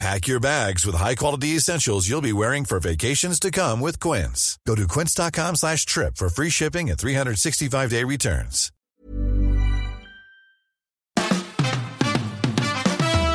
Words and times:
Pack 0.00 0.26
your 0.26 0.40
bags 0.40 0.84
with 0.84 0.96
high-quality 0.96 1.48
essentials 1.56 2.08
you'll 2.08 2.20
be 2.20 2.32
wearing 2.32 2.64
for 2.64 2.80
vacations 2.80 3.38
to 3.40 3.50
come 3.50 3.80
with 3.80 4.00
Quince. 4.00 4.58
Go 4.66 4.74
to 4.74 4.86
quince.com 4.88 5.56
slash 5.56 5.86
trip 5.86 6.16
for 6.16 6.28
free 6.28 6.50
shipping 6.50 6.90
and 6.90 6.98
365-day 6.98 8.04
returns. 8.04 8.70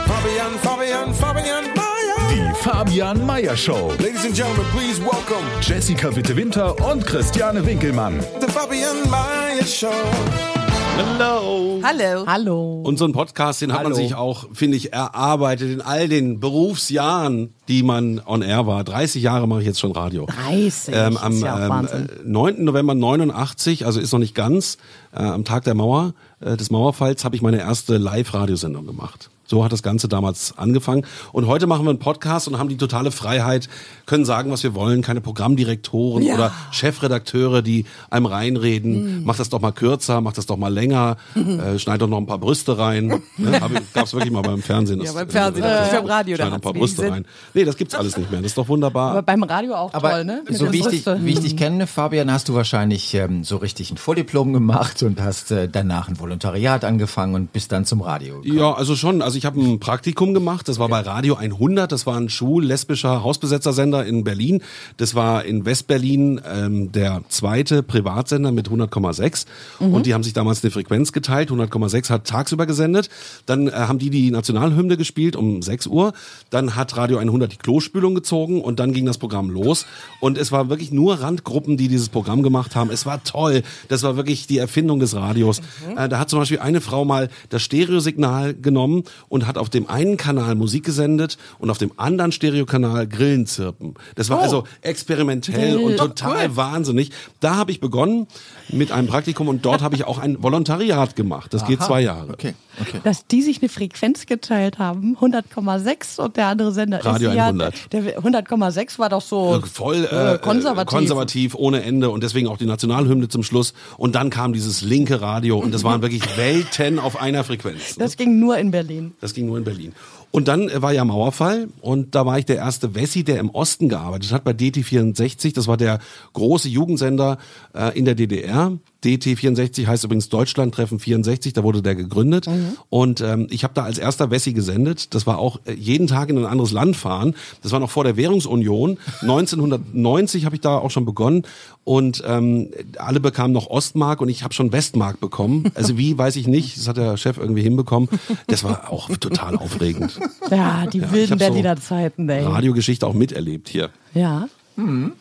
Fabian, 0.05 0.57
Fabian, 0.59 1.13
Fabian 1.13 1.63
Mayer. 1.73 2.15
Die 2.29 2.53
Fabian 2.61 3.25
Meyer 3.25 3.55
Show. 3.55 3.87
Ladies 3.99 4.25
and 4.25 4.35
gentlemen, 4.35 4.65
please 4.71 4.99
welcome 4.99 5.45
Jessica 5.61 6.09
Witte 6.11 6.35
Winter 6.35 6.73
und 6.83 7.05
Christiane 7.05 7.61
Winkelmann. 7.63 8.19
the 8.39 8.47
Fabian 8.51 9.09
Meyer 9.09 9.63
Show. 9.63 10.58
Hallo. 11.03 11.79
Hallo. 11.81 12.25
Hallo. 12.27 12.81
Unseren 12.83 13.13
Podcast, 13.13 13.61
den 13.61 13.71
hat 13.71 13.83
man 13.83 13.93
Hallo. 13.93 14.03
sich 14.03 14.15
auch, 14.15 14.47
finde 14.51 14.75
ich, 14.75 14.91
erarbeitet 14.91 15.71
in 15.71 15.79
all 15.81 16.09
den 16.09 16.41
Berufsjahren, 16.41 17.53
die 17.69 17.83
man 17.83 18.21
on 18.25 18.41
air 18.41 18.67
war. 18.67 18.83
30 18.83 19.23
Jahre 19.23 19.47
mache 19.47 19.61
ich 19.61 19.65
jetzt 19.65 19.79
schon 19.79 19.93
Radio. 19.93 20.25
30, 20.25 20.93
Ähm, 20.93 21.13
ist 21.13 21.21
am 21.23 21.39
ja 21.39 21.55
auch 21.55 21.59
ähm, 21.61 21.69
Wahnsinn. 21.69 22.09
äh, 22.09 22.13
9. 22.25 22.65
November 22.65 22.95
89, 22.95 23.85
also 23.85 24.01
ist 24.01 24.11
noch 24.11 24.19
nicht 24.19 24.35
ganz, 24.35 24.77
äh, 25.13 25.19
am 25.23 25.45
Tag 25.45 25.63
der 25.63 25.73
Mauer, 25.73 26.13
äh, 26.41 26.57
des 26.57 26.69
Mauerfalls, 26.69 27.23
habe 27.23 27.33
ich 27.37 27.41
meine 27.41 27.59
erste 27.59 27.95
Live-Radiosendung 27.97 28.85
gemacht. 28.85 29.29
So 29.49 29.63
hat 29.65 29.71
das 29.71 29.81
Ganze 29.81 30.07
damals 30.07 30.53
angefangen. 30.57 31.05
Und 31.31 31.47
heute 31.47 31.65
machen 31.65 31.83
wir 31.83 31.89
einen 31.89 31.97
Podcast 31.97 32.47
und 32.47 32.59
haben 32.59 32.69
die 32.69 32.77
totale 32.77 33.09
Freiheit, 33.09 33.67
können 34.05 34.23
sagen, 34.23 34.51
was 34.51 34.61
wir 34.61 34.75
wollen. 34.75 35.01
Keine 35.01 35.21
Programmdirektoren 35.21 36.21
Ja. 36.23 36.35
oder 36.35 36.51
Chefredakteure, 36.71 37.63
die 37.63 37.85
einem 38.11 38.27
reinreden. 38.27 39.23
Mach 39.23 39.37
das 39.37 39.49
doch 39.49 39.59
mal 39.59 39.71
kürzer, 39.71 40.21
mach 40.21 40.33
das 40.33 40.45
doch 40.45 40.57
mal 40.57 40.71
länger, 40.71 41.17
äh, 41.35 41.79
schneid 41.79 41.99
doch 41.99 42.07
noch 42.07 42.19
ein 42.19 42.27
paar 42.27 42.37
Brüste 42.37 42.77
rein. 42.77 43.07
ne? 43.37 43.59
Gab 43.95 44.05
es 44.05 44.13
wirklich 44.13 44.31
mal 44.31 44.43
beim 44.43 44.61
Fernsehen. 44.61 44.99
Ja, 44.99 45.05
das- 45.05 45.15
beim 45.15 45.29
Fernsehen, 45.31 45.63
das 45.63 45.87
ist 45.87 45.93
beim 45.95 46.05
Radio, 46.05 46.37
da 46.37 46.43
Schneid 46.43 46.49
noch 46.51 46.57
ein 46.57 46.61
paar 46.61 46.73
Brüste 46.73 47.01
wenig 47.01 47.13
rein. 47.13 47.25
Nee, 47.55 47.63
das 47.65 47.75
gibt's 47.75 47.95
alles 47.95 48.17
nicht 48.17 48.29
mehr. 48.29 48.41
Das 48.41 48.51
ist 48.51 48.57
doch 48.59 48.67
wunderbar. 48.67 49.11
Aber 49.13 49.23
beim 49.23 49.41
Radio 49.41 49.73
auch 49.73 49.93
Aber 49.95 50.11
toll, 50.11 50.25
ne? 50.25 50.43
Mit 50.47 50.57
so 50.57 50.71
wie 50.71 50.77
ich, 50.87 51.05
wie 51.07 51.31
ich 51.33 51.39
dich 51.39 51.57
kenne, 51.57 51.87
Fabian, 51.87 52.31
hast 52.31 52.49
du 52.49 52.53
wahrscheinlich 52.53 53.15
ähm, 53.15 53.43
so 53.43 53.57
richtig 53.57 53.89
ein 53.89 53.97
Vordiplom 53.97 54.53
gemacht 54.53 55.01
und 55.01 55.19
hast 55.19 55.49
äh, 55.49 55.67
danach 55.67 56.07
ein 56.07 56.19
Volontariat 56.19 56.85
angefangen 56.85 57.33
und 57.33 57.51
bist 57.51 57.71
dann 57.71 57.85
zum 57.85 58.01
Radio. 58.01 58.41
gekommen. 58.41 58.59
Ja, 58.59 58.73
also 58.73 58.95
schon. 58.95 59.23
Also 59.23 59.38
ich 59.39 59.45
habe 59.45 59.61
ein 59.61 59.79
Praktikum 59.79 60.33
gemacht. 60.33 60.67
Das 60.67 60.79
war 60.79 60.89
bei 60.89 60.99
Radio 60.99 61.35
100. 61.35 61.89
Das 61.89 62.05
war 62.05 62.17
ein 62.17 62.27
schwul-lesbischer 62.27 63.23
Hausbesetzersender 63.23 64.05
in 64.05 64.25
Berlin. 64.25 64.61
Das 64.97 65.15
war 65.15 65.45
in 65.45 65.63
Westberlin 65.63 66.41
ähm, 66.45 66.91
der 66.91 67.21
zweite 67.29 67.81
Privatsender 67.81 68.51
mit 68.51 68.67
100,6. 68.67 69.45
Und 69.79 70.05
die 70.05 70.13
haben 70.13 70.23
sich 70.23 70.33
damals 70.33 70.61
eine 70.61 70.71
Frequenz 70.71 71.13
geteilt. 71.13 71.51
100,6 71.51 72.09
hat 72.09 72.27
tagsüber 72.27 72.65
gesendet. 72.65 73.09
Dann 73.45 73.69
äh, 73.69 73.71
haben 73.71 73.97
die 73.97 74.09
die 74.09 74.29
Nationalhymne 74.29 74.97
gespielt 74.97 75.37
um 75.37 75.61
6 75.61 75.87
Uhr. 75.87 76.11
Dann 76.49 76.75
hat 76.75 76.97
Radio 76.97 77.17
100 77.17 77.53
die 77.53 77.57
Klospülung 77.57 78.15
gezogen 78.15 78.61
und 78.61 78.81
dann 78.81 78.91
ging 78.91 79.05
das 79.05 79.19
Programm 79.19 79.49
los. 79.49 79.85
Und 80.19 80.37
es 80.37 80.51
war 80.51 80.67
wirklich 80.67 80.91
nur 80.91 81.21
Randgruppen, 81.21 81.77
die 81.77 81.87
dieses 81.87 82.09
Programm 82.09 82.43
gemacht 82.43 82.75
haben. 82.75 82.89
Es 82.89 83.05
war 83.05 83.23
toll. 83.23 83.63
Das 83.87 84.03
war 84.03 84.17
wirklich 84.17 84.47
die 84.47 84.57
Erfindung 84.57 84.99
des 84.99 85.15
Radios. 85.15 85.61
Äh, 85.95 86.09
da 86.09 86.19
hat 86.19 86.29
zum 86.29 86.39
Beispiel 86.39 86.59
eine 86.59 86.81
Frau 86.81 87.05
mal 87.05 87.29
das 87.47 87.61
Stereosignal 87.61 88.53
genommen 88.53 89.03
und 89.29 89.47
hat 89.47 89.57
auf 89.57 89.69
dem 89.69 89.87
einen 89.87 90.17
Kanal 90.17 90.55
Musik 90.55 90.83
gesendet 90.83 91.37
und 91.59 91.69
auf 91.69 91.77
dem 91.77 91.91
anderen 91.97 92.31
Stereokanal 92.31 93.07
Grillen 93.07 93.45
zirpen. 93.45 93.93
Das 94.15 94.29
war 94.29 94.39
also 94.39 94.65
experimentell 94.81 95.77
und 95.77 95.97
total 95.97 96.55
wahnsinnig. 96.55 97.11
Da 97.39 97.55
habe 97.55 97.71
ich 97.71 97.79
begonnen 97.79 98.27
mit 98.69 98.91
einem 98.91 99.07
Praktikum 99.07 99.47
und 99.47 99.65
dort 99.65 99.81
habe 99.81 99.95
ich 99.95 100.05
auch 100.05 100.17
ein 100.19 100.41
Volontariat 100.41 101.15
gemacht. 101.15 101.53
Das 101.53 101.65
geht 101.65 101.81
zwei 101.81 102.01
Jahre. 102.01 102.33
Okay, 102.33 102.53
okay. 102.81 102.99
Dass 103.03 103.25
die 103.27 103.41
sich 103.41 103.61
eine 103.61 103.69
Frequenz 103.69 104.25
geteilt 104.25 104.79
haben, 104.79 105.17
100,6 105.19 106.19
und 106.19 106.37
der 106.37 106.47
andere 106.47 106.71
Sender 106.71 107.03
Radio 107.05 107.29
ist 107.29 107.35
ja, 107.35 107.45
100. 107.47 107.93
Der 107.93 108.19
100,6 108.21 108.99
war 108.99 109.09
doch 109.09 109.21
so 109.21 109.61
voll 109.71 110.07
äh, 110.11 110.35
äh, 110.35 110.37
konservativ. 110.39 110.89
konservativ 110.89 111.55
ohne 111.55 111.83
Ende 111.83 112.09
und 112.09 112.23
deswegen 112.23 112.47
auch 112.47 112.57
die 112.57 112.65
Nationalhymne 112.65 113.27
zum 113.27 113.43
Schluss 113.43 113.73
und 113.97 114.15
dann 114.15 114.29
kam 114.29 114.53
dieses 114.53 114.81
linke 114.81 115.21
Radio 115.21 115.59
und 115.59 115.73
das 115.73 115.83
waren 115.83 116.01
wirklich 116.01 116.37
Welten 116.37 116.99
auf 116.99 117.19
einer 117.21 117.43
Frequenz. 117.43 117.95
Das 117.97 118.17
ging 118.17 118.39
nur 118.39 118.57
in 118.57 118.71
Berlin. 118.71 119.13
Das 119.19 119.33
ging 119.33 119.45
nur 119.45 119.57
in 119.57 119.63
Berlin. 119.63 119.93
Und 120.31 120.47
dann 120.47 120.69
äh, 120.69 120.81
war 120.81 120.93
ja 120.93 121.03
Mauerfall 121.05 121.69
und 121.81 122.15
da 122.15 122.25
war 122.25 122.39
ich 122.39 122.45
der 122.45 122.57
erste 122.57 122.95
Wessi, 122.95 123.23
der 123.23 123.39
im 123.39 123.49
Osten 123.49 123.89
gearbeitet 123.89 124.31
hat 124.31 124.43
bei 124.43 124.51
DT64. 124.51 125.53
Das 125.53 125.67
war 125.67 125.77
der 125.77 125.99
große 126.33 126.69
Jugendsender 126.69 127.37
äh, 127.73 127.97
in 127.97 128.05
der 128.05 128.15
DDR. 128.15 128.77
DT64 129.03 129.87
heißt 129.87 130.03
übrigens 130.03 130.29
Deutschlandtreffen 130.29 130.99
64, 130.99 131.53
da 131.53 131.63
wurde 131.63 131.81
der 131.81 131.95
gegründet. 131.95 132.47
Und 132.89 133.21
ähm, 133.21 133.47
ich 133.49 133.63
habe 133.63 133.73
da 133.73 133.83
als 133.83 133.97
erster 133.97 134.29
Wessi 134.29 134.53
gesendet. 134.53 135.13
Das 135.13 135.25
war 135.25 135.37
auch 135.37 135.59
äh, 135.65 135.73
jeden 135.73 136.07
Tag 136.07 136.29
in 136.29 136.37
ein 136.37 136.45
anderes 136.45 136.71
Land 136.71 136.97
fahren. 136.97 137.35
Das 137.61 137.71
war 137.71 137.79
noch 137.79 137.89
vor 137.89 138.03
der 138.03 138.17
Währungsunion. 138.17 138.97
1990 139.21 140.45
habe 140.45 140.55
ich 140.55 140.61
da 140.61 140.77
auch 140.77 140.91
schon 140.91 141.05
begonnen. 141.05 141.43
Und 141.85 142.21
ähm, 142.27 142.69
alle 142.97 143.19
bekamen 143.19 143.53
noch 143.53 143.67
Ostmark 143.67 144.21
und 144.21 144.29
ich 144.29 144.43
habe 144.43 144.53
schon 144.53 144.71
Westmark 144.71 145.19
bekommen. 145.19 145.71
Also 145.75 145.97
wie, 145.97 146.17
weiß 146.17 146.35
ich 146.35 146.47
nicht. 146.47 146.77
Das 146.77 146.87
hat 146.87 146.97
der 146.97 147.17
Chef 147.17 147.37
irgendwie 147.37 147.63
hinbekommen. 147.63 148.09
Das 148.47 148.63
war 148.63 148.91
auch 148.91 149.09
total 149.17 149.55
aufregend. 149.55 150.19
Ja, 150.49 150.87
die 150.87 150.99
ich 150.99 151.11
wilden 151.11 151.31
hab 151.31 151.39
so 151.39 151.45
Berliner 151.45 151.75
Zeiten, 151.77 152.27
ey. 152.27 152.43
Radiogeschichte 152.43 153.05
auch 153.05 153.13
miterlebt 153.13 153.69
hier. 153.69 153.91
Ja. 154.15 154.47
Mhm. 154.75 155.11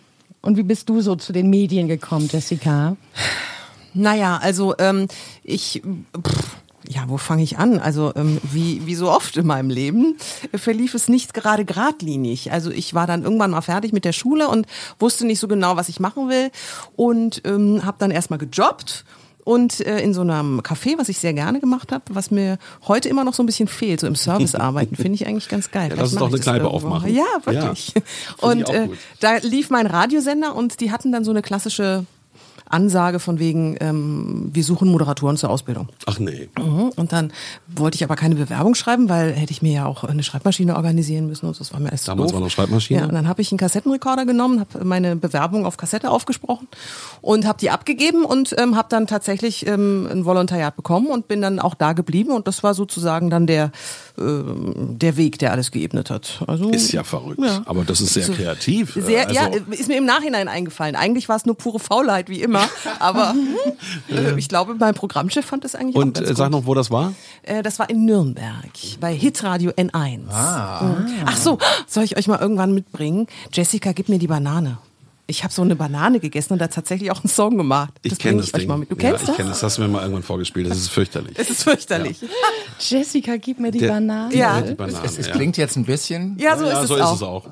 Und 0.40 0.56
wie 0.56 0.62
bist 0.62 0.88
du 0.88 1.00
so 1.00 1.16
zu 1.16 1.32
den 1.32 1.50
Medien 1.50 1.88
gekommen, 1.88 2.28
Jessica? 2.30 2.96
Naja, 3.98 4.38
also 4.40 4.74
ähm, 4.78 5.08
ich, 5.42 5.82
pff, 6.16 6.56
ja, 6.88 7.04
wo 7.08 7.18
fange 7.18 7.42
ich 7.42 7.58
an? 7.58 7.80
Also 7.80 8.12
ähm, 8.14 8.38
wie, 8.42 8.86
wie 8.86 8.94
so 8.94 9.10
oft 9.10 9.36
in 9.36 9.46
meinem 9.46 9.70
Leben 9.70 10.16
äh, 10.52 10.58
verlief 10.58 10.94
es 10.94 11.08
nicht 11.08 11.34
gerade 11.34 11.64
geradlinig. 11.64 12.52
Also 12.52 12.70
ich 12.70 12.94
war 12.94 13.06
dann 13.06 13.24
irgendwann 13.24 13.50
mal 13.50 13.60
fertig 13.60 13.92
mit 13.92 14.04
der 14.04 14.12
Schule 14.12 14.48
und 14.48 14.66
wusste 14.98 15.26
nicht 15.26 15.40
so 15.40 15.48
genau, 15.48 15.76
was 15.76 15.88
ich 15.88 16.00
machen 16.00 16.28
will 16.28 16.50
und 16.96 17.42
ähm, 17.44 17.84
habe 17.84 17.96
dann 17.98 18.10
erstmal 18.10 18.38
gejobbt. 18.38 19.04
Und 19.44 19.80
äh, 19.80 20.00
in 20.00 20.12
so 20.12 20.20
einem 20.20 20.60
Café, 20.60 20.98
was 20.98 21.08
ich 21.08 21.18
sehr 21.18 21.32
gerne 21.32 21.58
gemacht 21.58 21.90
habe, 21.90 22.04
was 22.10 22.30
mir 22.30 22.58
heute 22.86 23.08
immer 23.08 23.24
noch 23.24 23.32
so 23.32 23.42
ein 23.42 23.46
bisschen 23.46 23.66
fehlt, 23.66 23.98
so 24.00 24.06
im 24.06 24.14
Service 24.14 24.54
arbeiten, 24.54 24.94
finde 24.94 25.14
ich 25.14 25.26
eigentlich 25.26 25.48
ganz 25.48 25.70
geil. 25.70 25.88
Ja, 25.88 25.96
lass 25.96 26.12
uns 26.12 26.20
doch 26.20 26.28
eine 26.28 26.38
Kneipe 26.38 26.68
aufmachen. 26.68 27.14
Ja, 27.14 27.24
wirklich. 27.44 27.94
Ja, 27.94 28.02
und 28.46 28.68
äh, 28.68 28.90
da 29.20 29.38
lief 29.38 29.70
mein 29.70 29.86
Radiosender 29.86 30.54
und 30.54 30.80
die 30.80 30.92
hatten 30.92 31.12
dann 31.12 31.24
so 31.24 31.30
eine 31.30 31.40
klassische 31.40 32.04
Ansage 32.70 33.18
von 33.18 33.38
wegen, 33.38 33.76
ähm, 33.80 34.50
wir 34.52 34.62
suchen 34.64 34.88
Moderatoren 34.88 35.36
zur 35.36 35.50
Ausbildung. 35.50 35.88
Ach 36.06 36.18
nee. 36.18 36.48
Mhm. 36.58 36.90
Und 36.96 37.12
dann 37.12 37.32
wollte 37.66 37.96
ich 37.96 38.04
aber 38.04 38.16
keine 38.16 38.34
Bewerbung 38.34 38.74
schreiben, 38.74 39.08
weil 39.08 39.32
hätte 39.32 39.52
ich 39.52 39.62
mir 39.62 39.72
ja 39.72 39.86
auch 39.86 40.04
eine 40.04 40.22
Schreibmaschine 40.22 40.76
organisieren 40.76 41.26
müssen 41.26 41.46
und 41.46 41.58
das 41.58 41.72
war 41.72 41.80
mir 41.80 41.88
alles 41.90 42.04
Damals 42.04 42.30
doof. 42.30 42.34
war 42.40 42.46
noch 42.46 42.50
Schreibmaschine? 42.52 43.00
Ja, 43.00 43.06
und 43.06 43.14
dann 43.14 43.28
habe 43.28 43.42
ich 43.42 43.50
einen 43.52 43.58
Kassettenrekorder 43.58 44.26
genommen, 44.26 44.60
habe 44.60 44.84
meine 44.84 45.16
Bewerbung 45.16 45.66
auf 45.66 45.76
Kassette 45.76 46.10
aufgesprochen 46.10 46.68
und 47.20 47.46
habe 47.46 47.58
die 47.58 47.70
abgegeben 47.70 48.24
und 48.24 48.54
ähm, 48.58 48.76
habe 48.76 48.88
dann 48.90 49.06
tatsächlich 49.06 49.66
ähm, 49.66 50.08
ein 50.10 50.24
Volontariat 50.24 50.76
bekommen 50.76 51.06
und 51.08 51.28
bin 51.28 51.40
dann 51.42 51.58
auch 51.60 51.74
da 51.74 51.92
geblieben 51.92 52.30
und 52.32 52.46
das 52.46 52.62
war 52.62 52.74
sozusagen 52.74 53.30
dann 53.30 53.46
der 53.46 53.72
ähm, 54.18 54.96
der 54.98 55.16
Weg, 55.16 55.38
der 55.38 55.52
alles 55.52 55.70
geebnet 55.70 56.10
hat. 56.10 56.42
Also 56.46 56.70
Ist 56.70 56.92
ja 56.92 57.04
verrückt. 57.04 57.40
Ja. 57.42 57.62
Aber 57.66 57.84
das 57.84 58.00
ist 58.00 58.14
sehr 58.14 58.24
So- 58.24 58.32
kreativ. 58.32 58.94
Sehr, 58.94 59.28
also, 59.28 59.34
ja, 59.34 59.46
ist 59.70 59.88
mir 59.88 59.96
im 59.98 60.04
Nachhinein 60.06 60.48
eingefallen. 60.48 60.96
Eigentlich 60.96 61.28
war 61.28 61.36
es 61.36 61.46
nur 61.46 61.56
pure 61.56 61.78
Faulheit, 61.78 62.28
wie 62.28 62.42
immer. 62.42 62.57
Aber 62.98 63.34
äh, 64.10 64.38
ich 64.38 64.48
glaube, 64.48 64.74
mein 64.78 64.94
Programmchef 64.94 65.44
fand 65.44 65.64
das 65.64 65.74
eigentlich 65.74 65.96
auch 65.96 66.00
Und 66.00 66.14
ganz 66.18 66.30
äh, 66.30 66.34
sag 66.34 66.50
noch, 66.50 66.66
wo 66.66 66.74
das 66.74 66.90
war? 66.90 67.12
Äh, 67.42 67.62
das 67.62 67.78
war 67.78 67.88
in 67.90 68.04
Nürnberg 68.04 68.70
bei 69.00 69.14
Hitradio 69.14 69.70
N1. 69.72 70.28
Ah. 70.30 70.96
Ach 71.26 71.36
so, 71.36 71.58
soll 71.86 72.04
ich 72.04 72.16
euch 72.16 72.26
mal 72.28 72.38
irgendwann 72.38 72.72
mitbringen? 72.74 73.26
Jessica, 73.52 73.92
gib 73.92 74.08
mir 74.08 74.18
die 74.18 74.26
Banane. 74.28 74.78
Ich 75.30 75.44
habe 75.44 75.52
so 75.52 75.60
eine 75.60 75.76
Banane 75.76 76.20
gegessen 76.20 76.54
und 76.54 76.58
da 76.58 76.68
tatsächlich 76.68 77.10
auch 77.10 77.22
einen 77.22 77.28
Song 77.28 77.58
gemacht. 77.58 77.92
Ich 78.02 78.12
Das 78.12 78.18
kenne 78.18 78.36
bring 78.36 78.40
das 78.40 78.48
ich 78.48 78.54
euch 78.54 78.60
Ding. 78.60 78.68
mal 78.70 78.78
mit. 78.78 78.90
Du 78.90 78.94
ja, 78.94 79.10
kennst 79.10 79.20
ich 79.24 79.26
das? 79.28 79.36
kenne 79.36 79.48
das. 79.50 79.62
Hast 79.62 79.76
du 79.76 79.82
mir 79.82 79.88
mal 79.88 80.00
irgendwann 80.00 80.22
vorgespielt. 80.22 80.70
Das 80.70 80.78
ist 80.78 80.88
fürchterlich. 80.88 81.34
Es 81.38 81.50
ist 81.50 81.64
fürchterlich. 81.64 82.18
Jessica, 82.78 83.36
gib 83.36 83.60
mir 83.60 83.70
die 83.70 83.80
Der- 83.80 83.88
Banane. 83.88 84.34
Ja. 84.34 84.62
Die 84.62 84.72
Banane, 84.72 85.04
Es, 85.04 85.18
es 85.18 85.26
ja. 85.26 85.34
klingt 85.34 85.58
jetzt 85.58 85.76
ein 85.76 85.84
bisschen. 85.84 86.34
Ja, 86.38 86.56
so 86.56 86.64
ja, 86.64 86.80
ist 86.80 86.88
so 86.88 86.94
es 86.94 87.00
ist 87.00 87.06
auch. 87.06 87.14
es 87.16 87.22
auch. 87.22 87.46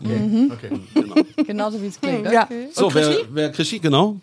Genauso 1.46 1.82
wie 1.82 1.86
es 1.88 2.00
klingt. 2.00 2.30
Ja. 2.32 2.44
Okay. 2.44 2.68
So, 2.72 2.92
wer, 2.94 3.14
wer 3.30 3.52
Krischi, 3.52 3.78
genau? 3.78 4.16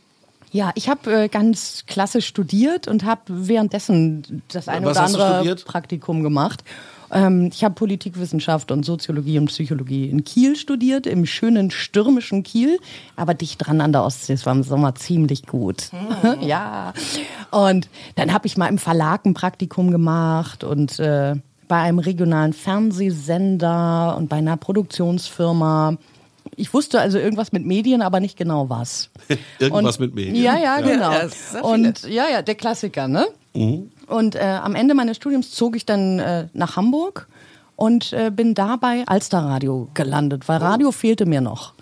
Ja, 0.54 0.72
ich 0.76 0.88
habe 0.88 1.24
äh, 1.24 1.28
ganz 1.30 1.84
klassisch 1.88 2.28
studiert 2.28 2.88
und 2.88 3.04
habe 3.06 3.22
währenddessen 3.28 4.44
das 4.50 4.68
eine 4.68 4.86
Was 4.86 5.16
oder 5.16 5.38
andere? 5.40 5.56
Praktikum 5.56 6.22
gemacht. 6.22 6.64
Ähm, 7.12 7.50
ich 7.52 7.64
habe 7.64 7.74
Politikwissenschaft 7.74 8.72
und 8.72 8.86
Soziologie 8.86 9.40
und 9.40 9.48
Psychologie 9.48 10.10
in 10.10 10.24
Kiel 10.24 10.56
studiert, 10.56 11.08
im 11.08 11.26
schönen 11.26 11.72
stürmischen 11.72 12.44
Kiel, 12.44 12.80
aber 13.16 13.34
dicht 13.34 13.66
dran 13.66 13.82
an 13.82 13.94
der 13.94 14.04
Ostsee. 14.04 14.34
Es 14.34 14.46
war 14.46 14.54
im 14.54 14.62
Sommer 14.62 14.94
ziemlich 14.94 15.48
gut. 15.48 15.90
ja. 16.42 16.94
Und 17.50 17.90
dann 18.16 18.32
habe 18.32 18.46
ich 18.46 18.56
mal 18.56 18.68
im 18.68 18.78
Verlag 18.78 19.26
ein 19.26 19.34
Praktikum 19.34 19.90
gemacht 19.90 20.64
und 20.64 21.00
äh, 21.00 21.34
bei 21.68 21.78
einem 21.78 21.98
regionalen 21.98 22.54
Fernsehsender 22.54 24.16
und 24.18 24.30
bei 24.30 24.36
einer 24.36 24.58
Produktionsfirma. 24.58 25.98
Ich 26.56 26.74
wusste 26.74 27.00
also 27.00 27.18
irgendwas 27.18 27.52
mit 27.52 27.66
Medien, 27.66 28.02
aber 28.02 28.20
nicht 28.20 28.38
genau 28.38 28.70
was. 28.70 29.10
Irgendwas 29.60 29.98
Und- 29.98 30.06
mit 30.08 30.16
Medien. 30.16 30.36
Ja, 30.36 30.58
ja, 30.58 30.80
genau. 30.82 31.12
Ja, 31.12 31.62
und 31.62 32.04
ja, 32.04 32.26
ja, 32.30 32.42
der 32.42 32.56
Klassiker, 32.56 33.08
ne? 33.08 33.26
Und 34.08 34.36
äh, 34.36 34.40
am 34.40 34.76
Ende 34.76 34.94
meines 34.96 35.18
Studiums 35.18 35.52
zog 35.52 35.76
ich 35.76 35.86
dann 35.86 36.20
äh, 36.20 36.48
nach 36.54 36.76
Hamburg 36.76 37.28
und 37.76 38.14
äh, 38.14 38.32
bin 38.32 38.54
dabei 38.56 39.04
Alsterradio 39.06 39.90
gelandet, 39.94 40.48
weil 40.48 40.58
Radio 40.58 40.92
fehlte 40.92 41.26
mir 41.26 41.42
noch. 41.42 41.74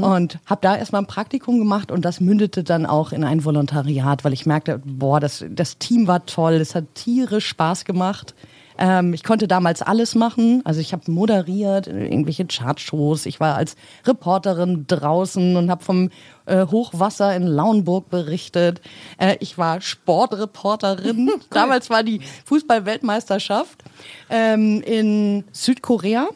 Und 0.00 0.38
habe 0.46 0.62
da 0.62 0.74
erstmal 0.74 1.02
ein 1.02 1.06
Praktikum 1.06 1.58
gemacht 1.58 1.90
und 1.92 2.06
das 2.06 2.18
mündete 2.18 2.64
dann 2.64 2.86
auch 2.86 3.12
in 3.12 3.24
ein 3.24 3.44
Volontariat, 3.44 4.24
weil 4.24 4.32
ich 4.32 4.46
merkte, 4.46 4.80
boah, 4.82 5.20
das, 5.20 5.44
das 5.50 5.76
Team 5.76 6.06
war 6.06 6.24
toll, 6.24 6.54
es 6.54 6.74
hat 6.74 6.94
tierisch 6.94 7.46
Spaß 7.48 7.84
gemacht. 7.84 8.34
Ähm, 8.78 9.14
ich 9.14 9.24
konnte 9.24 9.48
damals 9.48 9.82
alles 9.82 10.14
machen. 10.14 10.62
Also 10.64 10.80
ich 10.80 10.92
habe 10.92 11.10
moderiert, 11.10 11.86
irgendwelche 11.86 12.46
Chartshows. 12.46 13.26
Ich 13.26 13.40
war 13.40 13.56
als 13.56 13.76
Reporterin 14.04 14.86
draußen 14.86 15.56
und 15.56 15.70
habe 15.70 15.84
vom 15.84 16.10
äh, 16.46 16.66
Hochwasser 16.66 17.34
in 17.34 17.46
Lauenburg 17.46 18.10
berichtet. 18.10 18.80
Äh, 19.18 19.36
ich 19.40 19.58
war 19.58 19.80
Sportreporterin. 19.80 21.30
damals 21.50 21.90
war 21.90 22.02
die 22.02 22.20
Fußball-Weltmeisterschaft 22.44 23.82
ähm, 24.30 24.82
in 24.82 25.44
Südkorea. 25.52 26.28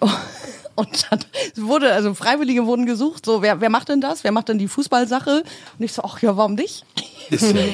Und 0.80 1.06
dann 1.10 1.20
wurde, 1.56 1.92
also 1.92 2.14
Freiwillige 2.14 2.64
wurden 2.64 2.86
gesucht, 2.86 3.26
so, 3.26 3.42
wer, 3.42 3.60
wer 3.60 3.68
macht 3.68 3.90
denn 3.90 4.00
das? 4.00 4.24
Wer 4.24 4.32
macht 4.32 4.48
denn 4.48 4.58
die 4.58 4.66
Fußballsache? 4.66 5.42
Und 5.78 5.84
ich 5.84 5.92
so, 5.92 6.02
ach 6.02 6.22
ja, 6.22 6.38
warum 6.38 6.54
nicht? 6.54 6.86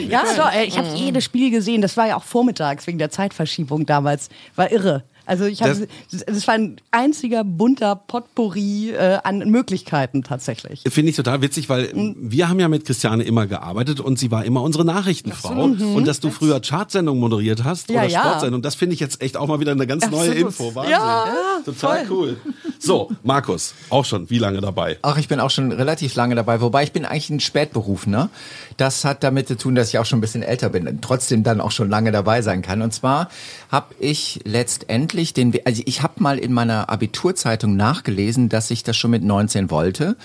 ja, 0.09 0.25
so, 0.37 0.43
ich 0.65 0.77
habe 0.77 0.89
jedes 0.89 1.23
Spiel 1.23 1.53
gesehen. 1.53 1.83
Das 1.83 1.97
war 1.97 2.09
ja 2.09 2.17
auch 2.17 2.25
vormittags 2.25 2.87
wegen 2.89 2.99
der 2.99 3.11
Zeitverschiebung 3.11 3.87
damals. 3.87 4.29
War 4.57 4.73
irre. 4.73 5.05
Also 5.27 5.45
ich 5.45 5.63
habe, 5.63 5.89
es 6.27 6.47
war 6.47 6.55
ein 6.55 6.77
einziger 6.93 7.45
bunter 7.45 7.97
Potpourri 7.97 8.91
äh, 8.91 9.19
an 9.25 9.39
Möglichkeiten 9.51 10.23
tatsächlich. 10.23 10.83
Finde 10.89 11.11
ich 11.11 11.17
total 11.17 11.43
witzig, 11.43 11.69
weil 11.69 11.91
wir 11.95 12.49
haben 12.49 12.61
ja 12.61 12.69
mit 12.69 12.85
Christiane 12.85 13.25
immer 13.25 13.47
gearbeitet 13.47 14.01
und 14.01 14.19
sie 14.19 14.31
war 14.31 14.45
immer 14.45 14.63
unsere 14.63 14.85
Nachrichtenfrau. 14.85 15.65
Und 15.65 16.07
dass 16.07 16.21
du 16.21 16.31
früher 16.31 16.61
Chartsendungen 16.61 17.21
moderiert 17.21 17.65
hast 17.65 17.91
Ja, 17.91 18.03
oder 18.03 18.09
ja. 18.09 18.21
Sportsendungen, 18.21 18.63
das 18.63 18.77
finde 18.77 18.95
ich 18.95 19.01
jetzt 19.01 19.21
echt 19.21 19.37
auch 19.37 19.49
mal 19.49 19.61
wieder 19.61 19.73
eine 19.73 19.87
ganz 19.87 20.09
neue 20.09 20.31
Absolut. 20.31 20.47
Info. 20.47 20.75
Wahnsinn. 20.75 20.93
Ja, 20.93 21.27
total 21.65 22.07
cool. 22.11 22.37
So, 22.79 23.11
Markus, 23.25 23.75
auch 23.91 24.05
schon 24.05 24.31
wie 24.31 24.39
lange 24.39 24.61
dabei? 24.61 24.99
Ach, 25.03 25.17
ich 25.19 25.29
bin 25.29 25.41
auch 25.41 25.51
schon 25.51 25.73
relativ 25.73 26.15
lange 26.15 26.35
dabei, 26.37 26.61
wobei 26.61 26.85
ich 26.85 26.93
bin 26.93 27.05
eigentlich 27.05 27.31
ein 27.31 27.41
Spätberufener. 27.41 28.31
Das 28.77 29.05
hat 29.05 29.25
damit 29.25 29.49
zu 29.49 29.57
tun, 29.57 29.75
dass 29.75 29.89
ich 29.89 29.99
auch 29.99 30.07
schon 30.07 30.19
ein 30.19 30.21
bisschen 30.21 30.43
älter 30.43 30.69
bin 30.69 30.87
und 30.87 31.03
trotzdem 31.03 31.43
dann 31.43 31.61
auch 31.61 31.73
schon 31.73 31.91
lange 31.91 32.13
dabei 32.13 32.43
sein 32.43 32.63
kann. 32.63 32.83
Und 32.83 32.93
zwar 32.93 33.29
habe 33.73 33.95
ich 33.99 34.41
letztendlich 34.45 35.16
den, 35.33 35.53
We- 35.55 35.63
also 35.65 35.83
ich 35.87 36.03
habe 36.03 36.15
mal 36.23 36.39
in 36.39 36.53
meiner 36.53 36.89
Abiturzeitung 36.91 37.77
nachgelesen, 37.77 38.49
dass 38.49 38.71
ich 38.71 38.83
das 38.83 38.97
schon 38.97 39.11
mit 39.11 39.23
19 39.23 39.71
wollte. 39.71 40.17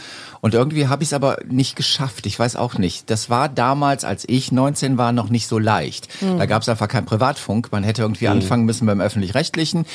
Und 0.42 0.54
irgendwie 0.54 0.88
habe 0.88 1.04
ich 1.04 1.10
es 1.10 1.14
aber 1.14 1.38
nicht 1.48 1.76
geschafft. 1.76 2.26
Ich 2.26 2.38
weiß 2.40 2.56
auch 2.56 2.78
nicht. 2.78 3.10
Das 3.10 3.30
war 3.30 3.48
damals, 3.50 4.04
als 4.04 4.24
ich 4.28 4.52
19 4.52 4.98
war, 4.98 5.12
noch 5.12 5.30
nicht 5.30 5.48
so 5.48 5.60
leicht. 5.60 6.08
Da 6.22 6.46
gab 6.46 6.62
es 6.64 6.70
einfach 6.70 6.88
keinen 6.88 7.06
Privatfunk. 7.06 7.72
Man 7.72 7.84
hätte 7.84 8.02
irgendwie 8.02 8.28
anfangen 8.28 8.66
müssen 8.66 8.86
beim 8.86 9.02
öffentlich-rechtlichen. 9.02 9.86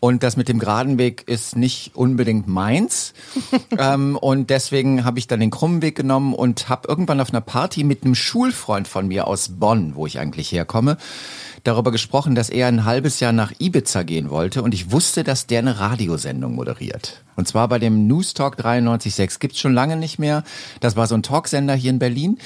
Und 0.00 0.22
das 0.22 0.36
mit 0.36 0.48
dem 0.48 0.58
geraden 0.58 0.98
Weg 0.98 1.24
ist 1.26 1.56
nicht 1.56 1.94
unbedingt 1.96 2.46
meins. 2.48 3.14
ähm, 3.78 4.16
und 4.16 4.50
deswegen 4.50 5.04
habe 5.04 5.18
ich 5.18 5.26
dann 5.26 5.40
den 5.40 5.50
krummen 5.50 5.80
Weg 5.80 5.96
genommen 5.96 6.34
und 6.34 6.68
habe 6.68 6.88
irgendwann 6.88 7.20
auf 7.20 7.30
einer 7.30 7.40
Party 7.40 7.84
mit 7.84 8.04
einem 8.04 8.14
Schulfreund 8.14 8.86
von 8.86 9.08
mir 9.08 9.26
aus 9.26 9.48
Bonn, 9.48 9.92
wo 9.94 10.06
ich 10.06 10.18
eigentlich 10.18 10.52
herkomme, 10.52 10.98
darüber 11.64 11.90
gesprochen, 11.90 12.34
dass 12.34 12.50
er 12.50 12.68
ein 12.68 12.84
halbes 12.84 13.20
Jahr 13.20 13.32
nach 13.32 13.52
Ibiza 13.58 14.02
gehen 14.02 14.30
wollte 14.30 14.62
und 14.62 14.74
ich 14.74 14.92
wusste, 14.92 15.24
dass 15.24 15.46
der 15.46 15.60
eine 15.60 15.80
Radiosendung 15.80 16.54
moderiert. 16.54 17.22
Und 17.36 17.48
zwar 17.48 17.68
bei 17.68 17.78
dem 17.78 18.06
News 18.06 18.34
Talk 18.34 18.58
93.6. 18.60 19.40
Gibt's 19.40 19.58
schon 19.58 19.74
lange 19.74 19.96
nicht 19.96 20.18
mehr. 20.18 20.44
Das 20.80 20.94
war 20.94 21.06
so 21.06 21.14
ein 21.16 21.22
Talksender 21.22 21.74
hier 21.74 21.90
in 21.90 21.98
Berlin. 21.98 22.38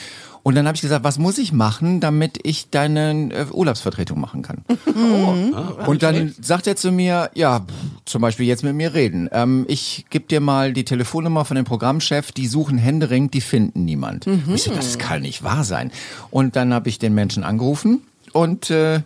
Und 0.45 0.55
dann 0.55 0.67
habe 0.67 0.77
ich 0.77 0.81
gesagt, 0.81 1.05
was 1.05 1.19
muss 1.19 1.37
ich 1.37 1.53
machen, 1.53 2.01
damit 2.01 2.39
ich 2.43 2.71
deine 2.71 3.29
äh, 3.33 3.47
Urlaubsvertretung 3.53 4.19
machen 4.19 4.41
kann? 4.41 4.65
Und 5.87 6.03
dann 6.03 6.35
sagt 6.41 6.67
er 6.67 6.77
zu 6.77 6.91
mir, 6.91 7.31
ja, 7.35 7.67
zum 8.07 8.23
Beispiel 8.23 8.47
jetzt 8.47 8.63
mit 8.63 8.75
mir 8.75 8.95
reden. 8.95 9.29
Ähm, 9.33 9.67
ich 9.69 10.07
gebe 10.09 10.27
dir 10.27 10.41
mal 10.41 10.73
die 10.73 10.85
Telefonnummer 10.85 11.45
von 11.45 11.57
dem 11.57 11.67
Programmchef, 11.67 12.33
die 12.33 12.47
suchen 12.47 12.79
händeringend, 12.79 13.35
die 13.35 13.43
finden 13.43 13.85
niemand. 13.85 14.27
Und 14.27 14.55
Ich 14.55 14.63
so, 14.63 14.71
das 14.71 14.97
kann 14.97 15.23
nicht 15.23 15.43
wahr 15.43 15.65
sein. 15.65 15.91
Und 16.31 16.57
dann 16.57 16.73
habe 16.73 16.89
ich 16.89 16.99
den 16.99 17.15
Menschen 17.15 17.45
angerufen 17.45 18.01
und 18.33 18.71
äh, 18.71 19.01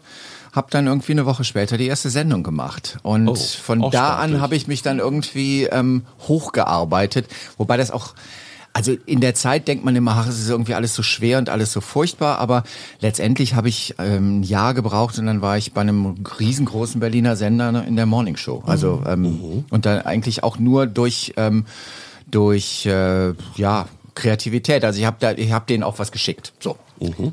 habe 0.52 0.66
dann 0.70 0.86
irgendwie 0.86 1.12
eine 1.12 1.26
Woche 1.26 1.44
später 1.44 1.78
die 1.78 1.86
erste 1.86 2.10
Sendung 2.10 2.42
gemacht. 2.42 2.98
Und 3.02 3.28
Oh, 3.28 3.34
von 3.34 3.90
da 3.90 4.16
an 4.16 4.40
habe 4.40 4.54
ich 4.54 4.66
mich 4.66 4.82
dann 4.82 4.98
irgendwie 4.98 5.64
ähm, 5.64 6.02
hochgearbeitet, 6.28 7.26
wobei 7.56 7.76
das 7.76 7.90
auch 7.90 8.14
also 8.74 8.96
in 9.04 9.20
der 9.20 9.34
Zeit 9.34 9.68
denkt 9.68 9.84
man 9.84 9.94
immer, 9.96 10.12
ach, 10.12 10.26
es 10.26 10.38
ist 10.38 10.48
irgendwie 10.48 10.74
alles 10.74 10.94
so 10.94 11.02
schwer 11.02 11.38
und 11.38 11.50
alles 11.50 11.72
so 11.72 11.80
furchtbar, 11.80 12.38
aber 12.38 12.64
letztendlich 13.00 13.54
habe 13.54 13.68
ich 13.68 13.94
ähm, 13.98 14.40
ein 14.40 14.42
Jahr 14.42 14.72
gebraucht 14.72 15.18
und 15.18 15.26
dann 15.26 15.42
war 15.42 15.58
ich 15.58 15.72
bei 15.72 15.82
einem 15.82 16.14
riesengroßen 16.38 17.00
Berliner 17.00 17.36
Sender 17.36 17.84
in 17.86 17.96
der 17.96 18.06
Morning 18.06 18.36
Show. 18.36 18.62
Also 18.66 19.02
ähm, 19.06 19.64
und 19.70 19.84
dann 19.84 20.00
eigentlich 20.02 20.42
auch 20.42 20.58
nur 20.58 20.86
durch 20.86 21.34
ähm, 21.36 21.66
durch 22.30 22.86
äh, 22.86 23.34
ja 23.56 23.88
Kreativität. 24.14 24.84
Also 24.84 25.00
ich 25.00 25.06
habe 25.06 25.16
da 25.20 25.32
ich 25.32 25.52
habe 25.52 25.66
denen 25.66 25.82
auch 25.82 25.98
was 25.98 26.10
geschickt. 26.12 26.52
So. 26.58 26.76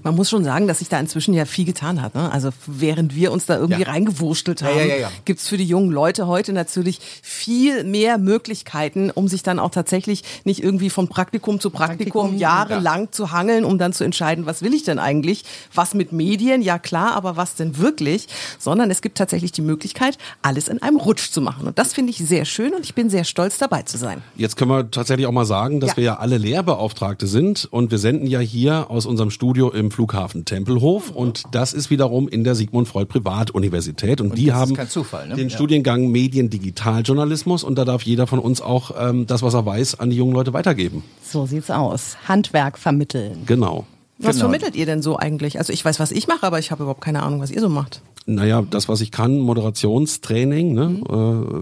Man 0.03 0.15
muss 0.15 0.29
schon 0.29 0.43
sagen, 0.43 0.67
dass 0.67 0.79
sich 0.79 0.89
da 0.89 0.99
inzwischen 0.99 1.33
ja 1.35 1.45
viel 1.45 1.65
getan 1.65 2.01
hat. 2.01 2.15
Ne? 2.15 2.31
Also 2.31 2.49
während 2.65 3.15
wir 3.15 3.31
uns 3.31 3.45
da 3.45 3.57
irgendwie 3.57 3.81
Ja. 3.83 3.89
reingewurstelt 3.89 4.63
haben, 4.63 4.77
Ja, 4.77 4.83
ja, 4.85 4.95
ja, 4.95 5.01
ja. 5.01 5.11
gibt's 5.25 5.47
für 5.47 5.57
die 5.57 5.65
jungen 5.65 5.91
Leute 5.91 6.25
heute 6.25 6.53
natürlich 6.53 6.99
viel 7.21 7.83
mehr 7.83 8.17
Möglichkeiten, 8.17 9.11
um 9.11 9.27
sich 9.27 9.43
dann 9.43 9.59
auch 9.59 9.69
tatsächlich 9.69 10.23
nicht 10.43 10.63
irgendwie 10.63 10.89
von 10.89 11.07
Praktikum 11.07 11.59
zu 11.59 11.69
Praktikum, 11.69 12.21
Praktikum, 12.21 12.37
jahrelang 12.39 13.11
zu 13.11 13.31
hangeln, 13.31 13.63
um 13.65 13.77
dann 13.77 13.93
zu 13.93 14.03
entscheiden, 14.03 14.45
was 14.47 14.61
will 14.63 14.73
ich 14.73 14.83
denn 14.83 14.97
eigentlich? 14.97 15.43
Was 15.73 15.93
mit 15.93 16.11
Medien? 16.13 16.61
Ja 16.63 16.79
klar, 16.79 17.13
aber 17.15 17.37
was 17.37 17.55
denn 17.55 17.77
wirklich? 17.77 18.27
Sondern 18.57 18.89
es 18.89 19.01
gibt 19.01 19.17
tatsächlich 19.19 19.51
die 19.51 19.61
Möglichkeit, 19.61 20.17
alles 20.41 20.67
in 20.67 20.81
einem 20.81 20.97
Rutsch 20.97 21.29
zu 21.31 21.41
machen. 21.41 21.67
Und 21.67 21.77
das 21.77 21.93
finde 21.93 22.09
ich 22.11 22.17
sehr 22.17 22.45
schön 22.45 22.73
und 22.73 22.85
ich 22.85 22.95
bin 22.95 23.09
sehr 23.11 23.23
stolz 23.23 23.57
dabei 23.59 23.83
zu 23.83 23.97
sein. 23.97 24.23
Jetzt 24.35 24.57
können 24.57 24.71
wir 24.71 24.89
tatsächlich 24.89 25.27
auch 25.27 25.31
mal 25.31 25.45
sagen, 25.45 25.79
dass 25.79 25.91
Ja. 25.91 25.97
wir 25.97 26.03
ja 26.05 26.15
alle 26.17 26.37
Lehrbeauftragte 26.37 27.27
sind 27.27 27.67
und 27.69 27.91
wir 27.91 27.99
senden 27.99 28.25
ja 28.25 28.39
hier 28.39 28.89
aus 28.89 29.05
unserem 29.05 29.29
Studio 29.29 29.48
im 29.55 29.91
Flughafen 29.91 30.45
Tempelhof 30.45 31.09
und 31.11 31.43
das 31.51 31.73
ist 31.73 31.89
wiederum 31.89 32.27
in 32.29 32.43
der 32.43 32.55
Sigmund 32.55 32.87
Freud 32.87 33.07
Privatuniversität 33.07 34.21
und, 34.21 34.37
die 34.37 34.45
das 34.45 34.55
ist 34.55 34.61
haben 34.61 34.73
kein 34.75 34.89
Zufall, 34.89 35.27
ne? 35.27 35.35
den 35.35 35.49
Ja. 35.49 35.55
Studiengang 35.55 36.07
Mediendigitaljournalismus 36.11 37.63
und 37.63 37.75
da 37.77 37.85
darf 37.85 38.03
jeder 38.03 38.27
von 38.27 38.39
uns 38.39 38.61
auch 38.61 38.91
ähm, 38.99 39.27
das, 39.27 39.41
was 39.43 39.53
er 39.53 39.65
weiß, 39.65 39.99
an 39.99 40.09
die 40.09 40.17
jungen 40.17 40.33
Leute 40.33 40.53
weitergeben. 40.53 41.03
So 41.23 41.45
sieht's 41.45 41.69
aus. 41.71 42.17
Handwerk 42.27 42.77
vermitteln. 42.77 43.43
Genau. 43.45 43.85
Was 44.17 44.35
Genau. 44.35 44.49
vermittelt 44.49 44.75
ihr 44.75 44.85
denn 44.85 45.01
so 45.01 45.17
eigentlich? 45.17 45.57
Also 45.59 45.71
ich 45.71 45.83
weiß, 45.83 45.99
was 45.99 46.11
ich 46.11 46.27
mache, 46.27 46.43
aber 46.45 46.59
ich 46.59 46.71
habe 46.71 46.83
überhaupt 46.83 47.01
keine 47.01 47.23
Ahnung, 47.23 47.39
was 47.41 47.51
ihr 47.51 47.61
so 47.61 47.69
macht. 47.69 48.01
Naja, 48.25 48.61
das, 48.69 48.87
was 48.89 48.99
ich 49.01 49.11
kann, 49.11 49.39
Moderationstraining. 49.39 50.73
Ne? 50.73 51.01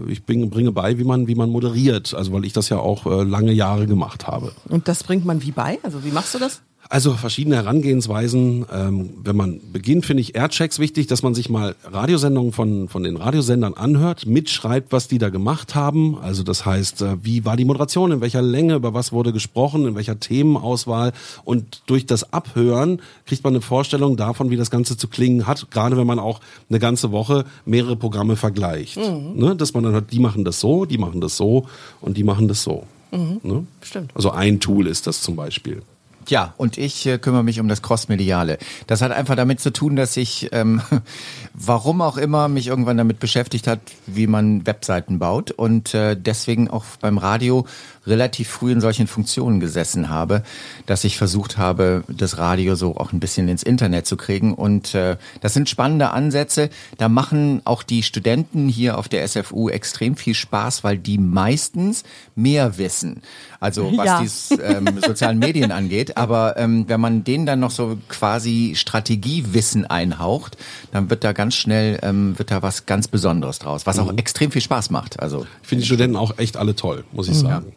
Äh, 0.06 0.10
ich 0.12 0.24
bringe, 0.24 0.46
bringe 0.48 0.72
bei, 0.72 0.98
wie 0.98 1.04
man, 1.04 1.28
wie 1.28 1.34
man 1.36 1.50
moderiert. 1.50 2.14
Also 2.14 2.32
weil 2.32 2.44
ich 2.44 2.52
das 2.52 2.68
ja 2.68 2.78
auch 2.78 3.06
äh, 3.06 3.22
lange 3.22 3.52
Jahre 3.52 3.86
gemacht 3.86 4.26
habe. 4.26 4.52
Und 4.68 4.88
das 4.88 5.04
bringt 5.04 5.24
man 5.24 5.42
wie 5.42 5.52
bei? 5.52 5.78
Also 5.82 6.04
wie 6.04 6.10
machst 6.10 6.34
du 6.34 6.38
das? 6.38 6.60
Also 6.90 7.12
verschiedene 7.12 7.56
Herangehensweisen. 7.56 8.64
Ähm, 8.72 9.10
wenn 9.22 9.36
man 9.36 9.60
beginnt, 9.72 10.06
finde 10.06 10.22
ich 10.22 10.34
Airchecks 10.34 10.78
wichtig, 10.78 11.06
dass 11.06 11.22
man 11.22 11.34
sich 11.34 11.50
mal 11.50 11.76
Radiosendungen 11.84 12.52
von, 12.52 12.88
von 12.88 13.02
den 13.02 13.16
Radiosendern 13.16 13.74
anhört, 13.74 14.24
mitschreibt, 14.24 14.90
was 14.90 15.06
die 15.06 15.18
da 15.18 15.28
gemacht 15.28 15.74
haben. 15.74 16.16
Also 16.18 16.42
das 16.42 16.64
heißt, 16.64 17.02
äh, 17.02 17.16
wie 17.22 17.44
war 17.44 17.58
die 17.58 17.66
Moderation, 17.66 18.10
in 18.10 18.20
welcher 18.22 18.40
Länge, 18.40 18.76
über 18.76 18.94
was 18.94 19.12
wurde 19.12 19.34
gesprochen, 19.34 19.86
in 19.86 19.96
welcher 19.96 20.18
Themenauswahl. 20.18 21.12
Und 21.44 21.82
durch 21.86 22.06
das 22.06 22.32
Abhören 22.32 23.02
kriegt 23.26 23.44
man 23.44 23.52
eine 23.52 23.60
Vorstellung 23.60 24.16
davon, 24.16 24.48
wie 24.48 24.56
das 24.56 24.70
Ganze 24.70 24.96
zu 24.96 25.08
klingen 25.08 25.46
hat, 25.46 25.70
gerade 25.70 25.98
wenn 25.98 26.06
man 26.06 26.18
auch 26.18 26.40
eine 26.70 26.78
ganze 26.78 27.12
Woche 27.12 27.44
mehrere 27.66 27.96
Programme 27.96 28.36
vergleicht. 28.36 28.96
Ne? 28.96 29.54
Dass 29.56 29.74
man 29.74 29.84
dann 29.84 29.92
hört, 29.92 30.10
die 30.10 30.20
machen 30.20 30.44
das 30.44 30.58
so, 30.58 30.86
die 30.86 30.98
machen 30.98 31.20
das 31.20 31.36
so 31.36 31.66
und 32.00 32.16
die 32.16 32.24
machen 32.24 32.48
das 32.48 32.62
so. 32.62 32.84
Ne? 33.10 33.66
Stimmt. 33.82 34.10
Also 34.14 34.30
ein 34.30 34.60
Tool 34.60 34.86
ist 34.86 35.06
das 35.06 35.20
zum 35.20 35.36
Beispiel. 35.36 35.82
Ja, 36.28 36.54
und 36.56 36.78
ich 36.78 37.06
äh, 37.06 37.18
kümmere 37.18 37.42
mich 37.44 37.60
um 37.60 37.68
das 37.68 37.82
Crossmediale. 37.82 38.58
Das 38.86 39.02
hat 39.02 39.12
einfach 39.12 39.36
damit 39.36 39.60
zu 39.60 39.72
tun, 39.72 39.96
dass 39.96 40.16
ich, 40.16 40.48
ähm, 40.52 40.82
warum 41.54 42.00
auch 42.02 42.16
immer, 42.16 42.48
mich 42.48 42.66
irgendwann 42.66 42.96
damit 42.96 43.18
beschäftigt 43.20 43.66
hat, 43.66 43.80
wie 44.06 44.26
man 44.26 44.66
Webseiten 44.66 45.18
baut 45.18 45.50
und 45.50 45.94
äh, 45.94 46.16
deswegen 46.16 46.68
auch 46.68 46.84
beim 47.00 47.18
Radio 47.18 47.66
relativ 48.06 48.48
früh 48.48 48.72
in 48.72 48.80
solchen 48.80 49.06
Funktionen 49.06 49.60
gesessen 49.60 50.08
habe, 50.08 50.42
dass 50.86 51.04
ich 51.04 51.18
versucht 51.18 51.58
habe, 51.58 52.04
das 52.08 52.38
Radio 52.38 52.74
so 52.74 52.96
auch 52.96 53.12
ein 53.12 53.20
bisschen 53.20 53.48
ins 53.48 53.62
Internet 53.62 54.06
zu 54.06 54.16
kriegen. 54.16 54.54
Und 54.54 54.94
äh, 54.94 55.16
das 55.40 55.54
sind 55.54 55.68
spannende 55.68 56.10
Ansätze. 56.10 56.70
Da 56.96 57.08
machen 57.08 57.60
auch 57.64 57.82
die 57.82 58.02
Studenten 58.02 58.68
hier 58.68 58.98
auf 58.98 59.08
der 59.08 59.26
SFU 59.28 59.68
extrem 59.68 60.16
viel 60.16 60.34
Spaß, 60.34 60.84
weil 60.84 60.98
die 60.98 61.18
meistens 61.18 62.04
mehr 62.34 62.78
wissen. 62.78 63.22
Also 63.60 63.92
was 63.96 64.06
Ja. 64.06 64.22
die 64.22 64.60
ähm, 64.62 65.00
sozialen 65.04 65.38
Medien 65.38 65.72
angeht. 65.78 66.16
Aber 66.18 66.56
ähm, 66.56 66.84
wenn 66.88 67.00
man 67.00 67.24
denen 67.24 67.46
dann 67.46 67.60
noch 67.60 67.70
so 67.70 67.96
quasi 68.08 68.74
Strategiewissen 68.76 69.86
einhaucht, 69.86 70.56
dann 70.92 71.10
wird 71.10 71.24
da 71.24 71.32
ganz 71.32 71.54
schnell 71.54 71.98
ähm, 72.02 72.38
wird 72.38 72.50
da 72.50 72.62
was 72.62 72.86
ganz 72.86 73.08
Besonderes 73.08 73.58
draus, 73.58 73.86
was 73.86 73.98
auch 73.98 74.12
extrem 74.16 74.50
viel 74.50 74.62
Spaß 74.62 74.90
macht. 74.90 75.20
Also 75.20 75.46
Ich 75.62 75.68
finde 75.68 75.82
die 75.82 75.86
Studenten 75.86 76.16
auch 76.16 76.38
echt 76.38 76.56
alle 76.56 76.74
toll, 76.76 77.04
muss 77.12 77.28
ich 77.28 77.36
sagen. 77.36 77.72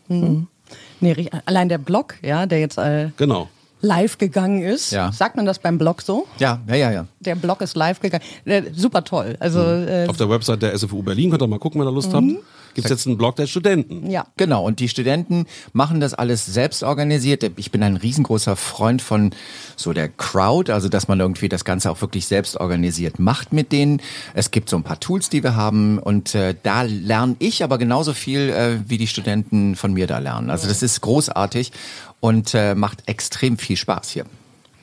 Nee, 0.99 1.13
ri- 1.13 1.29
allein 1.45 1.69
der 1.69 1.77
Blog, 1.79 2.15
ja, 2.21 2.45
der 2.45 2.59
jetzt 2.59 2.77
äh, 2.77 3.09
Genau. 3.17 3.49
live 3.81 4.17
gegangen 4.17 4.61
ist. 4.61 4.91
Ja. 4.91 5.11
Sagt 5.11 5.35
man 5.35 5.45
das 5.45 5.59
beim 5.59 5.77
Blog 5.77 6.01
so? 6.01 6.27
ja, 6.39 6.59
ja, 6.67 6.75
ja, 6.75 6.91
ja. 6.91 7.05
Der 7.19 7.35
Blog 7.35 7.61
ist 7.61 7.75
live 7.75 7.99
gegangen. 7.99 8.23
Äh, 8.45 8.63
super 8.75 9.03
toll. 9.03 9.35
Also 9.39 9.59
äh, 9.61 10.05
Auf 10.07 10.17
der 10.17 10.29
Website 10.29 10.61
der 10.61 10.77
SFU 10.77 11.01
Berlin 11.01 11.29
könnt 11.31 11.41
ihr 11.41 11.47
mal 11.47 11.59
gucken, 11.59 11.81
wenn 11.81 11.87
ihr 11.87 11.91
Lust 11.93 12.13
habt. 12.13 12.25
Gibt 12.73 12.85
es 12.85 12.89
jetzt 12.89 13.07
einen 13.07 13.17
Blog 13.17 13.35
der 13.35 13.47
Studenten. 13.47 14.09
ja. 14.09 14.25
Genau, 14.37 14.65
und 14.65 14.79
die 14.79 14.89
Studenten 14.89 15.45
machen 15.73 15.99
das 15.99 16.13
alles 16.13 16.45
selbst 16.45 16.83
organisiert. 16.83 17.49
Ich 17.57 17.71
bin 17.71 17.83
ein 17.83 17.97
riesengroßer 17.97 18.55
Freund 18.55 19.01
von 19.01 19.31
so 19.75 19.93
der 19.93 20.09
Crowd, 20.09 20.71
also 20.71 20.89
dass 20.89 21.07
man 21.07 21.19
irgendwie 21.19 21.49
das 21.49 21.65
Ganze 21.65 21.91
auch 21.91 22.01
wirklich 22.01 22.27
selbst 22.27 22.57
organisiert 22.57 23.19
macht 23.19 23.53
mit 23.53 23.71
denen. 23.71 24.01
Es 24.33 24.51
gibt 24.51 24.69
so 24.69 24.77
ein 24.77 24.83
paar 24.83 24.99
Tools, 24.99 25.29
die 25.29 25.43
wir 25.43 25.55
haben 25.55 25.99
und 25.99 26.35
äh, 26.35 26.55
da 26.63 26.83
lerne 26.83 27.35
ich 27.39 27.63
aber 27.63 27.77
genauso 27.77 28.13
viel, 28.13 28.49
äh, 28.49 28.79
wie 28.87 28.97
die 28.97 29.07
Studenten 29.07 29.75
von 29.75 29.93
mir 29.93 30.07
da 30.07 30.19
lernen. 30.19 30.49
Also 30.49 30.67
das 30.67 30.81
ist 30.81 31.01
großartig 31.01 31.71
und 32.19 32.53
äh, 32.53 32.75
macht 32.75 33.07
extrem 33.07 33.57
viel 33.57 33.77
Spaß 33.77 34.09
hier. 34.09 34.25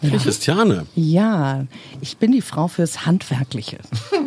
Christiane. 0.01 0.87
Ja, 0.95 1.65
ich 2.01 2.17
bin 2.19 2.33
die 2.33 2.43
Frau 2.43 2.69
fürs 2.69 3.07
Handwerkliche. 3.07 3.79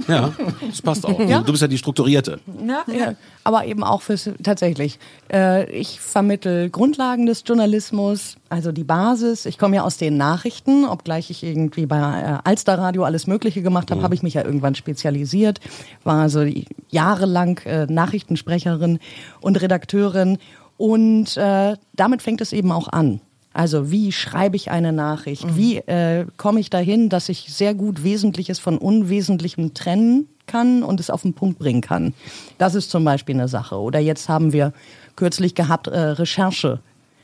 Ja, 0.07 0.33
das 0.67 0.81
passt 0.81 1.05
auch. 1.05 1.17
Du 1.17 1.51
bist 1.51 1.61
ja 1.61 1.67
die 1.67 1.77
Strukturierte. 1.77 2.39
Ja, 2.87 3.15
aber 3.43 3.65
eben 3.65 3.83
auch 3.83 4.01
fürs 4.01 4.29
tatsächlich. 4.43 4.99
Äh, 5.31 5.69
ich 5.71 5.99
vermittel 5.99 6.69
Grundlagen 6.69 7.25
des 7.25 7.43
Journalismus, 7.45 8.37
also 8.49 8.71
die 8.71 8.83
Basis. 8.83 9.45
Ich 9.45 9.57
komme 9.57 9.77
ja 9.77 9.83
aus 9.83 9.97
den 9.97 10.17
Nachrichten, 10.17 10.85
obgleich 10.85 11.29
ich 11.29 11.43
irgendwie 11.43 11.85
bei 11.85 11.97
äh, 11.97 12.37
Alsterradio 12.43 13.03
alles 13.03 13.27
Mögliche 13.27 13.61
gemacht 13.61 13.91
habe, 13.91 14.01
habe 14.03 14.15
ich 14.15 14.23
mich 14.23 14.33
ja 14.33 14.43
irgendwann 14.43 14.75
spezialisiert, 14.75 15.59
war 16.03 16.21
also 16.21 16.45
jahrelang 16.89 17.59
äh, 17.65 17.85
Nachrichtensprecherin 17.85 18.99
und 19.39 19.61
Redakteurin 19.61 20.37
und 20.77 21.37
äh, 21.37 21.75
damit 21.93 22.21
fängt 22.21 22.41
es 22.41 22.53
eben 22.53 22.71
auch 22.71 22.87
an. 22.87 23.21
Also 23.53 23.91
wie 23.91 24.11
schreibe 24.11 24.55
ich 24.55 24.71
eine 24.71 24.93
Nachricht? 24.93 25.57
Wie 25.57 25.77
äh, 25.77 26.25
komme 26.37 26.59
ich 26.59 26.69
dahin, 26.69 27.09
dass 27.09 27.27
ich 27.27 27.47
sehr 27.53 27.73
gut 27.73 28.03
Wesentliches 28.03 28.59
von 28.59 28.77
Unwesentlichem 28.77 29.73
trennen 29.73 30.27
kann 30.47 30.83
und 30.83 30.99
es 30.99 31.09
auf 31.09 31.23
den 31.23 31.33
Punkt 31.33 31.59
bringen 31.59 31.81
kann? 31.81 32.13
Das 32.57 32.75
ist 32.75 32.91
zum 32.91 33.03
Beispiel 33.03 33.35
eine 33.35 33.49
Sache. 33.49 33.75
Oder 33.75 33.99
jetzt 33.99 34.29
haben 34.29 34.53
wir 34.53 34.73
kürzlich 35.15 35.53
gehabt 35.53 35.87
äh, 35.87 35.99
Recherche. 35.99 36.79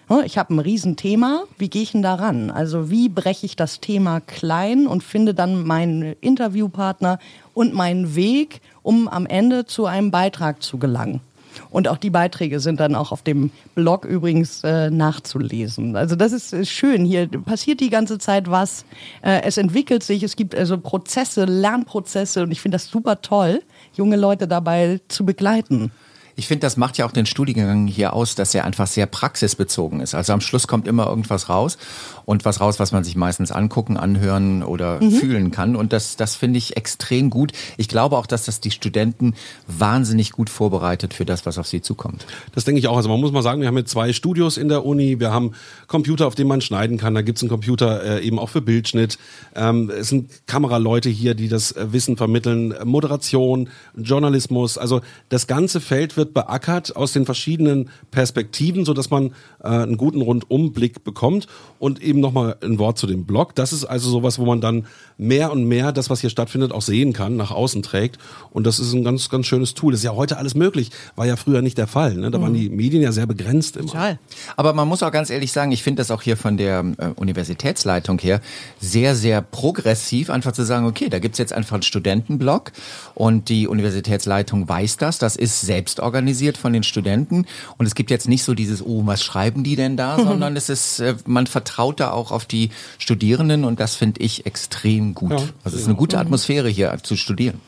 Ne, 0.09 0.23
Ich 0.25 0.37
habe 0.37 0.53
ein 0.53 0.59
Riesenthema. 0.59 1.43
Wie 1.57 1.69
gehe 1.69 1.83
ich 1.83 1.91
denn 1.91 2.01
da 2.01 2.15
ran? 2.15 2.49
Also 2.49 2.89
wie 2.89 3.07
breche 3.07 3.45
ich 3.45 3.55
das 3.55 3.79
Thema 3.79 4.19
klein 4.19 4.85
und 4.87 5.03
finde 5.03 5.33
dann 5.33 5.65
meinen 5.65 6.15
Interviewpartner 6.19 7.19
und 7.53 7.73
meinen 7.73 8.15
Weg, 8.15 8.61
um 8.83 9.07
am 9.07 9.25
Ende 9.25 9.65
zu 9.65 9.85
einem 9.85 10.11
Beitrag 10.11 10.61
zu 10.61 10.77
gelangen? 10.77 11.21
Und 11.69 11.87
auch 11.87 11.97
die 11.97 12.09
Beiträge 12.09 12.59
sind 12.59 12.79
dann 12.79 12.95
auch 12.95 13.11
auf 13.11 13.21
dem 13.21 13.51
Blog 13.75 14.05
übrigens 14.05 14.63
äh, 14.63 14.89
nachzulesen. 14.89 15.95
Also 15.95 16.15
das 16.15 16.31
ist 16.31 16.53
äh, 16.53 16.65
schön. 16.65 17.05
Hier 17.05 17.27
passiert 17.27 17.79
die 17.79 17.89
ganze 17.89 18.17
Zeit 18.17 18.49
was. 18.49 18.85
Äh, 19.21 19.41
es 19.43 19.57
entwickelt 19.57 20.03
sich. 20.03 20.23
Es 20.23 20.35
gibt 20.35 20.55
also 20.55 20.77
Prozesse, 20.77 21.45
Lernprozesse. 21.45 22.43
Und 22.43 22.51
ich 22.51 22.61
finde 22.61 22.75
das 22.75 22.87
super 22.87 23.21
toll, 23.21 23.61
junge 23.93 24.15
Leute 24.15 24.47
dabei 24.47 24.99
zu 25.07 25.25
begleiten. 25.25 25.91
Ich 26.39 26.47
finde, 26.47 26.61
das 26.61 26.77
macht 26.77 26.99
ja 26.99 27.05
auch 27.07 27.11
den 27.11 27.25
Studiengang 27.25 27.87
hier 27.87 28.13
aus, 28.13 28.35
dass 28.35 28.53
er 28.53 28.63
einfach 28.63 28.85
sehr 28.85 29.07
praxisbezogen 29.07 30.01
ist. 30.01 30.13
Also 30.13 30.33
am 30.33 30.41
Schluss 30.41 30.67
kommt 30.67 30.87
immer 30.87 31.07
irgendwas 31.07 31.49
raus 31.49 31.79
und 32.25 32.45
was 32.45 32.61
raus, 32.61 32.79
was 32.79 32.91
man 32.91 33.03
sich 33.03 33.15
meistens 33.15 33.51
angucken, 33.51 33.97
anhören 33.97 34.61
oder 34.61 35.01
fühlen 35.01 35.49
kann. 35.49 35.75
Und 35.75 35.93
das, 35.93 36.15
das 36.15 36.35
finde 36.35 36.59
ich 36.59 36.77
extrem 36.77 37.31
gut. 37.31 37.53
Ich 37.77 37.87
glaube 37.87 38.17
auch, 38.17 38.27
dass 38.27 38.45
das 38.45 38.59
die 38.59 38.69
Studenten 38.69 39.33
wahnsinnig 39.65 40.31
gut 40.31 40.51
vorbereitet 40.51 41.15
für 41.15 41.25
das, 41.25 41.47
was 41.47 41.57
auf 41.57 41.65
sie 41.65 41.81
zukommt. 41.81 42.27
Das 42.53 42.65
denke 42.65 42.77
ich 42.77 42.87
auch. 42.87 42.97
Also 42.97 43.09
man 43.09 43.19
muss 43.19 43.31
mal 43.31 43.41
sagen, 43.41 43.61
wir 43.61 43.67
haben 43.67 43.77
jetzt 43.77 43.89
zwei 43.89 44.13
Studios 44.13 44.57
in 44.57 44.69
der 44.69 44.85
Uni. 44.85 45.19
Wir 45.19 45.31
haben 45.31 45.53
Computer, 45.87 46.27
auf 46.27 46.35
denen 46.35 46.49
man 46.49 46.61
schneiden 46.61 46.99
kann. 46.99 47.15
Da 47.15 47.23
gibt's 47.23 47.41
einen 47.41 47.49
Computer 47.49 48.19
äh, 48.19 48.23
eben 48.23 48.37
auch 48.37 48.49
für 48.49 48.61
Bildschnitt. 48.61 49.17
Ähm, 49.55 49.89
es 49.89 50.09
sind 50.09 50.29
Kameraleute 50.45 51.09
hier, 51.09 51.33
die 51.33 51.47
das 51.47 51.71
äh, 51.71 51.91
Wissen 51.93 52.15
vermitteln. 52.15 52.75
Moderation, 52.83 53.69
Journalismus. 53.95 54.77
Also 54.77 55.01
das 55.29 55.47
ganze 55.47 55.81
Feld 55.81 56.15
wird 56.15 56.26
beackert 56.33 56.95
aus 56.95 57.13
den 57.13 57.25
verschiedenen 57.25 57.89
Perspektiven, 58.11 58.85
so 58.85 58.93
dass 58.93 59.09
man 59.09 59.31
äh, 59.63 59.67
einen 59.67 59.97
guten 59.97 60.21
Rundumblick 60.21 61.03
bekommt. 61.03 61.47
Und 61.79 62.01
eben 62.01 62.19
nochmal 62.19 62.57
ein 62.63 62.79
Wort 62.79 62.97
zu 62.97 63.05
dem 63.05 63.25
Blog. 63.25 63.53
Das 63.53 63.71
ist 63.71 63.85
also 63.85 64.09
sowas, 64.09 64.39
wo 64.39 64.45
man 64.45 64.61
dann 64.61 64.87
mehr 65.17 65.51
und 65.51 65.65
mehr 65.65 65.91
das, 65.91 66.09
was 66.09 66.21
hier 66.21 66.29
stattfindet, 66.29 66.71
auch 66.71 66.81
sehen 66.81 67.13
kann, 67.13 67.35
nach 67.35 67.51
außen 67.51 67.83
trägt. 67.83 68.17
Und 68.51 68.65
das 68.65 68.79
ist 68.79 68.93
ein 68.93 69.03
ganz, 69.03 69.29
ganz 69.29 69.45
schönes 69.45 69.73
Tool. 69.75 69.91
Das 69.91 69.99
ist 69.99 70.05
ja 70.05 70.15
heute 70.15 70.37
alles 70.37 70.55
möglich. 70.55 70.89
War 71.15 71.27
ja 71.27 71.35
früher 71.35 71.61
nicht 71.61 71.77
der 71.77 71.87
Fall. 71.87 72.15
Ne? 72.15 72.31
Da 72.31 72.41
waren 72.41 72.53
die 72.53 72.69
Medien 72.69 73.03
ja 73.03 73.11
sehr 73.11 73.27
begrenzt 73.27 73.77
immer. 73.77 73.87
Total. 73.87 74.19
Aber 74.55 74.73
man 74.73 74.87
muss 74.87 75.03
auch 75.03 75.11
ganz 75.11 75.29
ehrlich 75.29 75.51
sagen, 75.51 75.71
ich 75.71 75.83
finde 75.83 76.01
das 76.01 76.09
auch 76.09 76.23
hier 76.23 76.35
von 76.35 76.57
der 76.57 76.83
äh, 76.97 77.07
Universitätsleitung 77.15 78.19
her 78.19 78.41
sehr, 78.79 79.15
sehr 79.15 79.41
progressiv, 79.41 80.29
einfach 80.29 80.51
zu 80.51 80.65
sagen, 80.65 80.85
okay, 80.85 81.09
da 81.09 81.19
gibt's 81.19 81.37
jetzt 81.37 81.53
einfach 81.53 81.75
einen 81.75 81.83
Studentenblock 81.83 82.71
und 83.13 83.49
die 83.49 83.67
Universitätsleitung 83.67 84.67
weiß 84.67 84.97
das, 84.97 85.19
das 85.19 85.35
ist 85.35 85.61
selbst 85.61 85.99
organisiert 85.99 86.16
von 86.57 86.73
den 86.73 86.83
Studenten 86.83 87.45
und 87.77 87.85
es 87.85 87.95
gibt 87.95 88.09
jetzt 88.09 88.27
nicht 88.27 88.43
so 88.43 88.53
dieses, 88.53 88.81
oh, 88.85 89.05
was 89.05 89.23
schreiben 89.23 89.63
die 89.63 89.75
denn 89.75 89.97
da, 89.97 90.17
sondern 90.23 90.55
es 90.55 90.69
ist, 90.69 90.99
äh, 90.99 91.15
man 91.25 91.47
vertraut 91.47 91.99
da 91.99 92.11
auch 92.11 92.31
auf 92.31 92.45
die 92.45 92.69
Studierenden 92.97 93.63
und 93.65 93.79
das 93.79 93.95
finde 93.95 94.21
ich 94.21 94.45
extrem 94.45 95.13
gut. 95.13 95.31
Ja, 95.31 95.37
also 95.63 95.75
es 95.75 95.83
ist 95.83 95.87
eine 95.87 95.95
gute 95.95 96.17
Atmosphäre 96.17 96.69
hier 96.69 96.97
zu 97.03 97.15
studieren. 97.15 97.59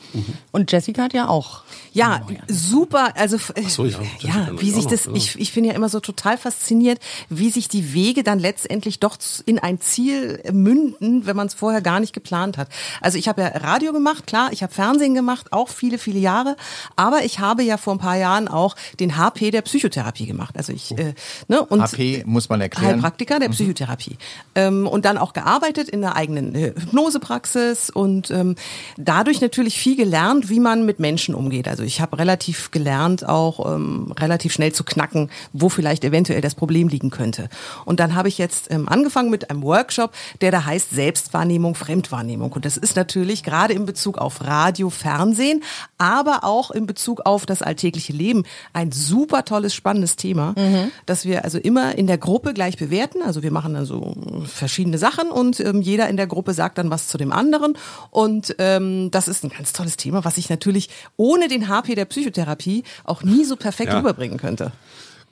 Und 0.51 0.71
Jessica 0.71 1.03
hat 1.03 1.13
ja 1.13 1.27
auch. 1.27 1.63
Ja, 1.93 2.21
super. 2.47 3.13
Also 3.15 3.37
so, 3.67 3.85
ja, 3.85 3.99
ja, 4.19 4.49
wie 4.59 4.71
sich 4.71 4.85
noch, 4.85 4.91
das, 4.91 5.03
genau. 5.03 5.15
ich, 5.15 5.39
ich 5.39 5.53
bin 5.53 5.63
ja 5.65 5.73
immer 5.73 5.89
so 5.89 5.99
total 5.99 6.37
fasziniert, 6.37 6.99
wie 7.29 7.49
sich 7.49 7.67
die 7.67 7.93
Wege 7.93 8.23
dann 8.23 8.39
letztendlich 8.39 8.99
doch 8.99 9.17
in 9.45 9.59
ein 9.59 9.81
Ziel 9.81 10.41
münden, 10.51 11.25
wenn 11.25 11.35
man 11.35 11.47
es 11.47 11.53
vorher 11.53 11.81
gar 11.81 11.99
nicht 11.99 12.13
geplant 12.13 12.57
hat. 12.57 12.69
Also 13.01 13.17
ich 13.17 13.27
habe 13.27 13.41
ja 13.41 13.47
Radio 13.47 13.93
gemacht, 13.93 14.27
klar, 14.27 14.49
ich 14.51 14.63
habe 14.63 14.73
Fernsehen 14.73 15.13
gemacht, 15.13 15.51
auch 15.51 15.69
viele, 15.69 15.97
viele 15.97 16.19
Jahre, 16.19 16.55
aber 16.95 17.23
ich 17.23 17.39
habe 17.39 17.63
ja 17.63 17.77
vor 17.77 17.95
ein 17.95 17.99
paar 17.99 18.17
Jahren 18.17 18.38
auch 18.47 18.75
den 18.99 19.17
HP 19.17 19.51
der 19.51 19.61
Psychotherapie 19.61 20.25
gemacht. 20.25 20.55
Also 20.57 20.73
ich, 20.73 20.97
äh, 20.97 21.13
ne, 21.47 21.63
und 21.63 21.81
HP 21.81 22.23
muss 22.25 22.49
man 22.49 22.61
erklären. 22.61 22.93
Heilpraktiker 22.93 23.39
der 23.39 23.49
Psychotherapie. 23.49 24.17
Ähm, 24.55 24.87
und 24.87 25.05
dann 25.05 25.17
auch 25.17 25.33
gearbeitet 25.33 25.89
in 25.89 26.01
der 26.01 26.15
eigenen 26.15 26.55
äh, 26.55 26.73
Hypnosepraxis 26.75 27.89
und 27.89 28.31
ähm, 28.31 28.55
dadurch 28.97 29.41
natürlich 29.41 29.77
viel 29.77 29.95
gelernt, 29.95 30.49
wie 30.49 30.59
man 30.59 30.85
mit 30.85 30.99
Menschen 30.99 31.35
umgeht. 31.35 31.67
Also 31.67 31.83
ich 31.83 32.01
habe 32.01 32.17
relativ 32.17 32.71
gelernt, 32.71 33.27
auch 33.27 33.73
ähm, 33.73 34.13
relativ 34.17 34.53
schnell 34.53 34.71
zu 34.71 34.83
knacken, 34.83 35.29
wo 35.53 35.69
vielleicht 35.69 36.03
eventuell 36.03 36.41
das 36.41 36.55
Problem 36.55 36.87
liegen 36.87 37.09
könnte. 37.09 37.49
Und 37.85 37.99
dann 37.99 38.15
habe 38.15 38.27
ich 38.27 38.37
jetzt 38.37 38.71
ähm, 38.71 38.87
angefangen 38.87 39.29
mit 39.29 39.49
einem 39.49 39.63
Workshop, 39.63 40.13
der 40.41 40.51
da 40.51 40.65
heißt 40.65 40.91
Selbstwahrnehmung, 40.91 41.75
Fremdwahrnehmung. 41.75 42.51
Und 42.51 42.65
das 42.65 42.77
ist 42.77 42.95
natürlich 42.95 43.43
gerade 43.43 43.73
in 43.73 43.85
Bezug 43.85 44.17
auf 44.17 44.45
Radio, 44.45 44.89
Fernsehen, 44.89 45.63
aber 45.97 46.43
auch 46.43 46.71
in 46.71 46.85
Bezug 46.85 47.21
auf 47.25 47.45
das 47.45 47.61
alltägliche 47.61 48.13
Leben 48.13 48.28
ein 48.73 48.91
super 48.91 49.45
tolles, 49.45 49.73
spannendes 49.73 50.15
Thema, 50.15 50.55
dass 51.05 51.25
wir 51.25 51.43
also 51.43 51.57
immer 51.57 51.97
in 51.97 52.07
der 52.07 52.17
Gruppe 52.17 52.53
gleich 52.53 52.77
bewerten. 52.77 53.21
Also 53.23 53.43
wir 53.43 53.51
machen 53.51 53.73
dann 53.73 53.85
so 53.85 54.15
verschiedene 54.45 54.97
Sachen 54.97 55.29
und 55.31 55.59
ähm, 55.59 55.81
jeder 55.81 56.09
in 56.09 56.17
der 56.17 56.27
Gruppe 56.27 56.53
sagt 56.53 56.77
dann 56.77 56.89
was 56.89 57.07
zu 57.07 57.17
dem 57.17 57.31
anderen. 57.31 57.77
Und 58.11 58.55
ähm, 58.59 59.09
das 59.11 59.27
ist 59.27 59.43
ein 59.43 59.49
ganz 59.49 59.73
tolles 59.73 59.97
Thema, 59.97 60.23
was 60.25 60.37
ich 60.37 60.49
natürlich 60.49 60.89
ohne 61.17 61.47
den 61.47 61.67
HP 61.69 61.95
der 61.95 62.05
Psychotherapie 62.05 62.83
auch 63.03 63.23
nie 63.23 63.43
so 63.45 63.55
perfekt 63.55 63.91
Ja. 63.91 63.97
rüberbringen 63.99 64.37
könnte. 64.37 64.71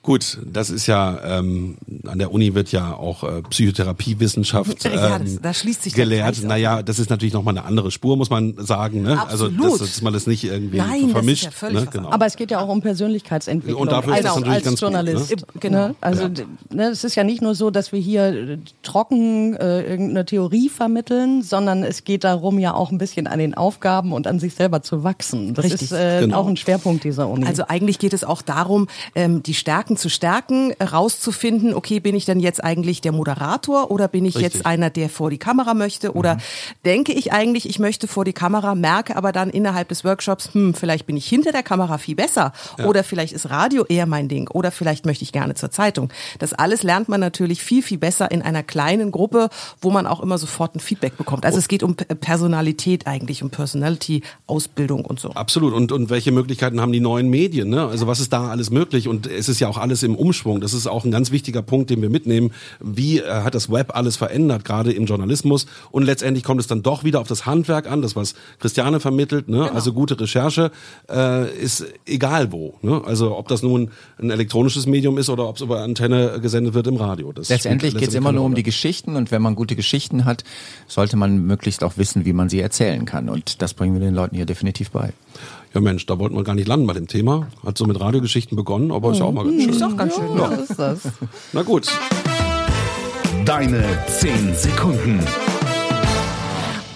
Gut, 0.02 0.38
das 0.50 0.70
ist 0.70 0.86
ja, 0.86 1.38
ähm, 1.38 1.76
an 2.06 2.18
der 2.18 2.32
Uni 2.32 2.54
wird 2.54 2.72
ja 2.72 2.94
auch 2.94 3.24
äh, 3.24 3.42
Psychotherapiewissenschaft 3.42 4.84
ähm, 4.86 4.92
Ja, 4.94 5.18
das- 5.18 5.40
da 5.42 5.52
schließt 5.52 5.82
sich 5.82 5.94
gelehrt. 5.94 6.42
Naja, 6.44 6.82
das 6.82 6.98
ist 6.98 7.10
natürlich 7.10 7.34
nochmal 7.34 7.56
eine 7.58 7.66
andere 7.66 7.90
Spur, 7.90 8.16
muss 8.16 8.30
man 8.30 8.54
sagen. 8.58 9.02
Ne? 9.02 9.20
Also, 9.28 9.46
Absolut. 9.46 9.72
dass, 9.72 9.78
dass 9.90 10.02
man 10.02 10.12
das 10.12 10.26
nicht 10.26 10.44
irgendwie 10.44 10.78
Nein, 10.78 10.88
das 10.92 11.02
ist 11.08 11.12
vermischt. 11.12 11.44
ja 11.44 11.50
völlig 11.50 11.80
ne? 11.84 11.88
genau. 11.92 12.10
Aber 12.10 12.26
es 12.26 12.36
geht 12.36 12.50
ja 12.50 12.60
auch 12.60 12.68
um 12.68 12.80
Persönlichkeitsentwicklung. 12.80 13.80
Und 13.82 13.92
dafür 13.92 14.12
ist 14.16 14.18
als, 14.18 14.26
das 14.26 14.34
natürlich 14.36 14.54
als 14.54 14.64
ganz 14.64 14.80
gut, 14.80 14.82
Journalist. 14.88 15.30
ne? 15.30 15.36
Genau. 15.60 15.90
Also 16.00 16.28
d- 16.28 16.46
ne, 16.72 16.84
es 16.88 17.04
ist 17.04 17.14
ja 17.14 17.24
nicht 17.24 17.42
nur 17.42 17.54
so, 17.54 17.70
dass 17.70 17.92
wir 17.92 18.00
hier 18.00 18.22
äh, 18.28 18.58
trocken 18.82 19.56
äh, 19.56 19.82
irgendeine 19.82 20.24
Theorie 20.24 20.68
vermitteln, 20.68 21.42
sondern 21.42 21.82
es 21.82 22.04
geht 22.04 22.24
darum, 22.24 22.58
ja 22.58 22.72
auch 22.74 22.90
ein 22.92 22.98
bisschen 22.98 23.26
an 23.26 23.38
den 23.38 23.54
Aufgaben 23.54 24.12
und 24.12 24.26
an 24.26 24.38
sich 24.38 24.54
selber 24.54 24.82
zu 24.82 25.04
wachsen. 25.04 25.54
Das 25.54 25.64
Richtig. 25.66 25.82
ist 25.82 25.92
äh, 25.92 26.20
Genau. 26.20 26.38
auch 26.38 26.46
ein 26.46 26.56
Schwerpunkt 26.56 27.04
dieser 27.04 27.28
Uni. 27.28 27.46
Also 27.46 27.64
eigentlich 27.68 27.98
geht 27.98 28.12
es 28.12 28.24
auch 28.24 28.42
darum, 28.42 28.88
ähm, 29.14 29.42
die 29.42 29.54
Stärken 29.54 29.87
zu 29.96 30.08
stärken, 30.08 30.72
rauszufinden, 30.80 31.74
okay, 31.74 32.00
bin 32.00 32.14
ich 32.14 32.24
denn 32.24 32.40
jetzt 32.40 32.62
eigentlich 32.62 33.00
der 33.00 33.12
Moderator 33.12 33.90
oder 33.90 34.08
bin 34.08 34.24
ich 34.24 34.36
Richtig. 34.36 34.54
jetzt 34.54 34.66
einer, 34.66 34.90
der 34.90 35.08
vor 35.08 35.30
die 35.30 35.38
Kamera 35.38 35.74
möchte 35.74 36.14
oder 36.14 36.38
denke 36.84 37.12
ich 37.12 37.32
eigentlich, 37.32 37.68
ich 37.68 37.78
möchte 37.78 38.08
vor 38.08 38.24
die 38.24 38.32
Kamera, 38.32 38.74
merke 38.74 39.16
aber 39.16 39.32
dann 39.32 39.50
innerhalb 39.50 39.88
des 39.88 40.04
Workshops, 40.04 40.50
hm, 40.52 40.74
vielleicht 40.74 41.06
bin 41.06 41.16
ich 41.16 41.26
hinter 41.26 41.52
der 41.52 41.62
Kamera 41.62 41.98
viel 41.98 42.14
besser 42.14 42.52
oder 42.84 43.04
vielleicht 43.04 43.32
ist 43.32 43.50
Radio 43.50 43.84
eher 43.84 44.06
mein 44.06 44.28
Ding 44.28 44.48
oder 44.48 44.70
vielleicht 44.70 45.06
möchte 45.06 45.24
ich 45.24 45.32
gerne 45.32 45.54
zur 45.54 45.70
Zeitung. 45.70 46.10
Das 46.38 46.52
alles 46.52 46.82
lernt 46.82 47.08
man 47.08 47.20
natürlich 47.20 47.62
viel, 47.62 47.82
viel 47.82 47.98
besser 47.98 48.30
in 48.30 48.42
einer 48.42 48.62
kleinen 48.62 49.10
Gruppe, 49.10 49.48
wo 49.80 49.90
man 49.90 50.06
auch 50.06 50.20
immer 50.20 50.38
sofort 50.38 50.74
ein 50.76 50.80
Feedback 50.80 51.16
bekommt. 51.16 51.44
Also 51.44 51.58
es 51.58 51.68
geht 51.68 51.82
um 51.82 51.96
Personalität 51.96 53.06
eigentlich, 53.06 53.42
um 53.42 53.50
Personality, 53.50 54.22
Ausbildung 54.46 55.04
und 55.04 55.20
so. 55.20 55.30
Absolut. 55.30 55.72
Und, 55.72 55.92
und 55.92 56.10
welche 56.10 56.32
Möglichkeiten 56.32 56.80
haben 56.80 56.92
die 56.92 57.00
neuen 57.00 57.28
Medien? 57.28 57.68
Ne? 57.70 57.86
Also 57.86 58.06
was 58.06 58.20
ist 58.20 58.32
da 58.32 58.48
alles 58.48 58.70
möglich? 58.70 59.08
Und 59.08 59.26
es 59.26 59.48
ist 59.48 59.60
ja 59.60 59.68
auch 59.68 59.77
alles 59.80 60.02
im 60.02 60.14
Umschwung. 60.14 60.60
Das 60.60 60.74
ist 60.74 60.86
auch 60.86 61.04
ein 61.04 61.10
ganz 61.10 61.30
wichtiger 61.30 61.62
Punkt, 61.62 61.90
den 61.90 62.02
wir 62.02 62.10
mitnehmen. 62.10 62.52
Wie 62.80 63.18
äh, 63.18 63.42
hat 63.42 63.54
das 63.54 63.70
Web 63.70 63.94
alles 63.94 64.16
verändert, 64.16 64.64
gerade 64.64 64.92
im 64.92 65.06
Journalismus? 65.06 65.66
Und 65.90 66.04
letztendlich 66.04 66.44
kommt 66.44 66.60
es 66.60 66.66
dann 66.66 66.82
doch 66.82 67.04
wieder 67.04 67.20
auf 67.20 67.28
das 67.28 67.46
Handwerk 67.46 67.90
an, 67.90 68.02
das 68.02 68.16
was 68.16 68.34
Christiane 68.58 69.00
vermittelt. 69.00 69.48
Ne? 69.48 69.70
Also 69.72 69.92
gute 69.92 70.18
Recherche 70.18 70.70
äh, 71.10 71.50
ist 71.56 71.86
egal 72.06 72.52
wo. 72.52 72.74
Ne? 72.82 73.02
Also 73.04 73.36
ob 73.36 73.48
das 73.48 73.62
nun 73.62 73.90
ein 74.18 74.30
elektronisches 74.30 74.86
Medium 74.86 75.18
ist 75.18 75.30
oder 75.30 75.48
ob 75.48 75.56
es 75.56 75.62
über 75.62 75.82
Antenne 75.82 76.40
gesendet 76.40 76.74
wird 76.74 76.86
im 76.86 76.96
Radio. 76.96 77.32
Das 77.32 77.48
Letztendlich 77.48 77.96
geht 77.96 78.08
es 78.08 78.14
immer 78.14 78.32
nur 78.32 78.44
um 78.44 78.54
die 78.54 78.62
Geschichten 78.62 79.16
und 79.16 79.30
wenn 79.30 79.42
man 79.42 79.54
gute 79.54 79.76
Geschichten 79.76 80.24
hat, 80.24 80.44
sollte 80.86 81.16
man 81.16 81.46
möglichst 81.46 81.84
auch 81.84 81.96
wissen, 81.96 82.24
wie 82.24 82.32
man 82.32 82.48
sie 82.48 82.60
erzählen 82.60 83.04
kann. 83.04 83.28
Und 83.28 83.62
das 83.62 83.74
bringen 83.74 83.94
wir 83.94 84.00
den 84.00 84.14
Leuten 84.14 84.36
hier 84.36 84.46
definitiv 84.46 84.90
bei. 84.90 85.12
Ja 85.74 85.80
Mensch, 85.80 86.06
da 86.06 86.18
wollten 86.18 86.34
wir 86.34 86.44
gar 86.44 86.54
nicht 86.54 86.68
landen 86.68 86.86
bei 86.86 86.94
dem 86.94 87.06
Thema. 87.06 87.48
Hat 87.64 87.76
so 87.76 87.84
mit 87.84 88.00
Radiogeschichten 88.00 88.56
begonnen, 88.56 88.90
aber 88.90 89.12
ist 89.12 89.18
ja 89.18 89.26
auch 89.26 89.32
mal 89.32 89.44
ganz 89.44 89.62
schön. 89.62 89.70
Ist 89.70 89.82
auch 89.82 89.96
ganz 89.96 90.14
schön. 90.14 90.36
ja, 90.36 90.56
so 90.56 90.62
ist 90.62 90.78
das. 90.78 91.00
Na 91.52 91.62
gut. 91.62 91.88
Deine 93.44 93.84
10 94.06 94.54
Sekunden. 94.54 95.20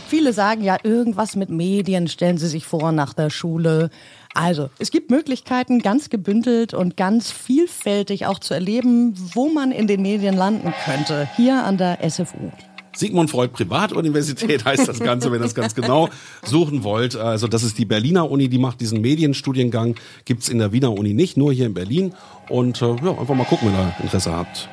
Viele 0.08 0.32
sagen 0.32 0.62
ja 0.62 0.76
irgendwas 0.82 1.36
mit 1.36 1.48
Medien, 1.48 2.06
stellen 2.08 2.36
Sie 2.38 2.48
sich 2.48 2.66
vor 2.66 2.92
nach 2.92 3.14
der 3.14 3.30
Schule. 3.30 3.90
Also, 4.34 4.68
es 4.78 4.90
gibt 4.90 5.10
Möglichkeiten, 5.10 5.78
ganz 5.80 6.10
gebündelt 6.10 6.74
und 6.74 6.96
ganz 6.96 7.30
vielfältig 7.30 8.26
auch 8.26 8.38
zu 8.38 8.54
erleben, 8.54 9.14
wo 9.34 9.48
man 9.48 9.72
in 9.72 9.86
den 9.86 10.02
Medien 10.02 10.36
landen 10.36 10.72
könnte. 10.84 11.28
Hier 11.36 11.64
an 11.64 11.76
der 11.76 11.98
SFU. 12.08 12.50
Sigmund 12.96 13.30
Freud 13.30 13.52
Privatuniversität 13.52 14.64
heißt 14.64 14.88
das 14.88 15.00
Ganze, 15.00 15.30
wenn 15.30 15.40
ihr 15.40 15.44
das 15.44 15.54
ganz 15.54 15.74
genau 15.74 16.08
suchen 16.44 16.84
wollt. 16.84 17.16
Also 17.16 17.48
das 17.48 17.62
ist 17.62 17.78
die 17.78 17.84
Berliner 17.84 18.30
Uni, 18.30 18.48
die 18.48 18.58
macht 18.58 18.80
diesen 18.80 19.00
Medienstudiengang. 19.00 19.96
Gibt's 20.24 20.48
in 20.48 20.58
der 20.58 20.72
Wiener 20.72 20.92
Uni 20.92 21.14
nicht, 21.14 21.36
nur 21.36 21.52
hier 21.52 21.66
in 21.66 21.74
Berlin. 21.74 22.14
Und 22.48 22.82
äh, 22.82 22.86
ja, 22.86 23.18
einfach 23.18 23.34
mal 23.34 23.44
gucken, 23.44 23.68
wenn 23.68 23.78
ihr 23.78 23.94
Interesse 24.02 24.32
habt. 24.32 24.68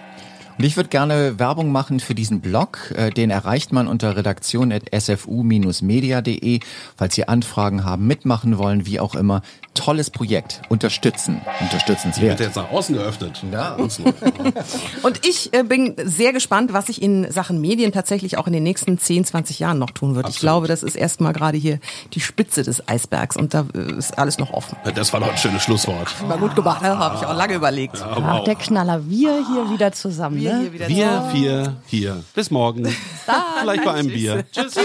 Und 0.60 0.66
ich 0.66 0.76
würde 0.76 0.90
gerne 0.90 1.40
Werbung 1.40 1.72
machen 1.72 2.02
für 2.02 2.14
diesen 2.14 2.42
Blog. 2.42 2.94
Äh, 2.94 3.12
Den 3.12 3.30
erreicht 3.30 3.72
man 3.72 3.88
unter 3.88 4.18
redaktion.sfu-media.de. 4.18 6.60
Falls 6.98 7.16
Sie 7.16 7.30
Anfragen 7.30 7.86
haben, 7.86 8.08
mitmachen 8.08 8.58
wollen, 8.58 8.86
wie 8.86 9.00
auch 9.00 9.16
immer. 9.16 9.42
Tolles 9.80 10.10
Projekt. 10.10 10.62
Unterstützen. 10.68 11.36
Wird 11.46 11.62
Unterstützenswert. 11.62 12.40
jetzt 12.42 12.58
nach 12.58 12.70
außen 12.70 12.96
geöffnet. 12.96 13.42
Ja. 13.50 13.76
Und 15.04 15.26
ich 15.26 15.54
äh, 15.54 15.64
bin 15.64 15.96
sehr 16.04 16.34
gespannt, 16.34 16.74
was 16.74 16.88
sich 16.88 17.02
in 17.02 17.32
Sachen 17.32 17.62
Medien 17.62 17.94
tatsächlich 17.94 18.38
auch 18.38 18.46
in 18.46 18.52
den 18.52 18.64
nächsten 18.64 19.00
10, 19.00 19.24
20 19.24 19.60
Jahren 19.60 19.80
noch 19.80 19.92
tun 19.92 20.16
wird. 20.16 20.28
Ich 20.28 20.40
glaube, 20.40 20.68
das 20.68 20.84
ist 20.84 20.96
erstmal 20.96 21.32
gerade 21.32 21.58
hier 21.58 21.80
die 22.14 22.20
Spitze 22.20 22.64
des 22.64 22.90
Eisbergs 22.90 23.38
und 23.38 23.54
da 23.54 23.66
äh, 23.74 23.94
ist 23.98 24.18
alles 24.20 24.38
noch 24.38 24.52
offen. 24.52 24.78
Das 24.96 25.14
war 25.14 25.22
doch 25.22 25.32
ein 25.32 25.38
schönes 25.38 25.64
Schlusswort. 25.64 26.14
War 26.28 26.38
gut 26.38 26.58
gemacht, 26.58 26.82
ne? 26.82 26.98
habe 26.98 27.16
ich 27.16 27.26
auch 27.26 27.38
lange 27.38 27.54
überlegt. 27.54 28.04
Ach, 28.04 28.44
der 28.44 28.56
Knaller, 28.56 29.08
wir 29.08 29.46
hier 29.48 29.72
wieder 29.72 29.94
zusammen. 29.94 30.42
Wir 30.42 30.56
ne? 30.56 30.60
hier 30.60 30.74
wieder 30.74 30.88
Wir 30.90 31.30
vier 31.32 31.78
hier. 31.86 32.24
Bis 32.36 32.52
morgen. 32.52 32.86
Vielleicht 33.62 33.86
bei 33.86 33.94
einem 33.94 34.10
Bier. 34.10 34.44
Tschüss. 34.52 34.76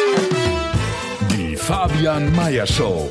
Die 1.33 1.57
Fabian 1.57 2.33
Meyer 2.37 2.67
Show. 2.67 3.11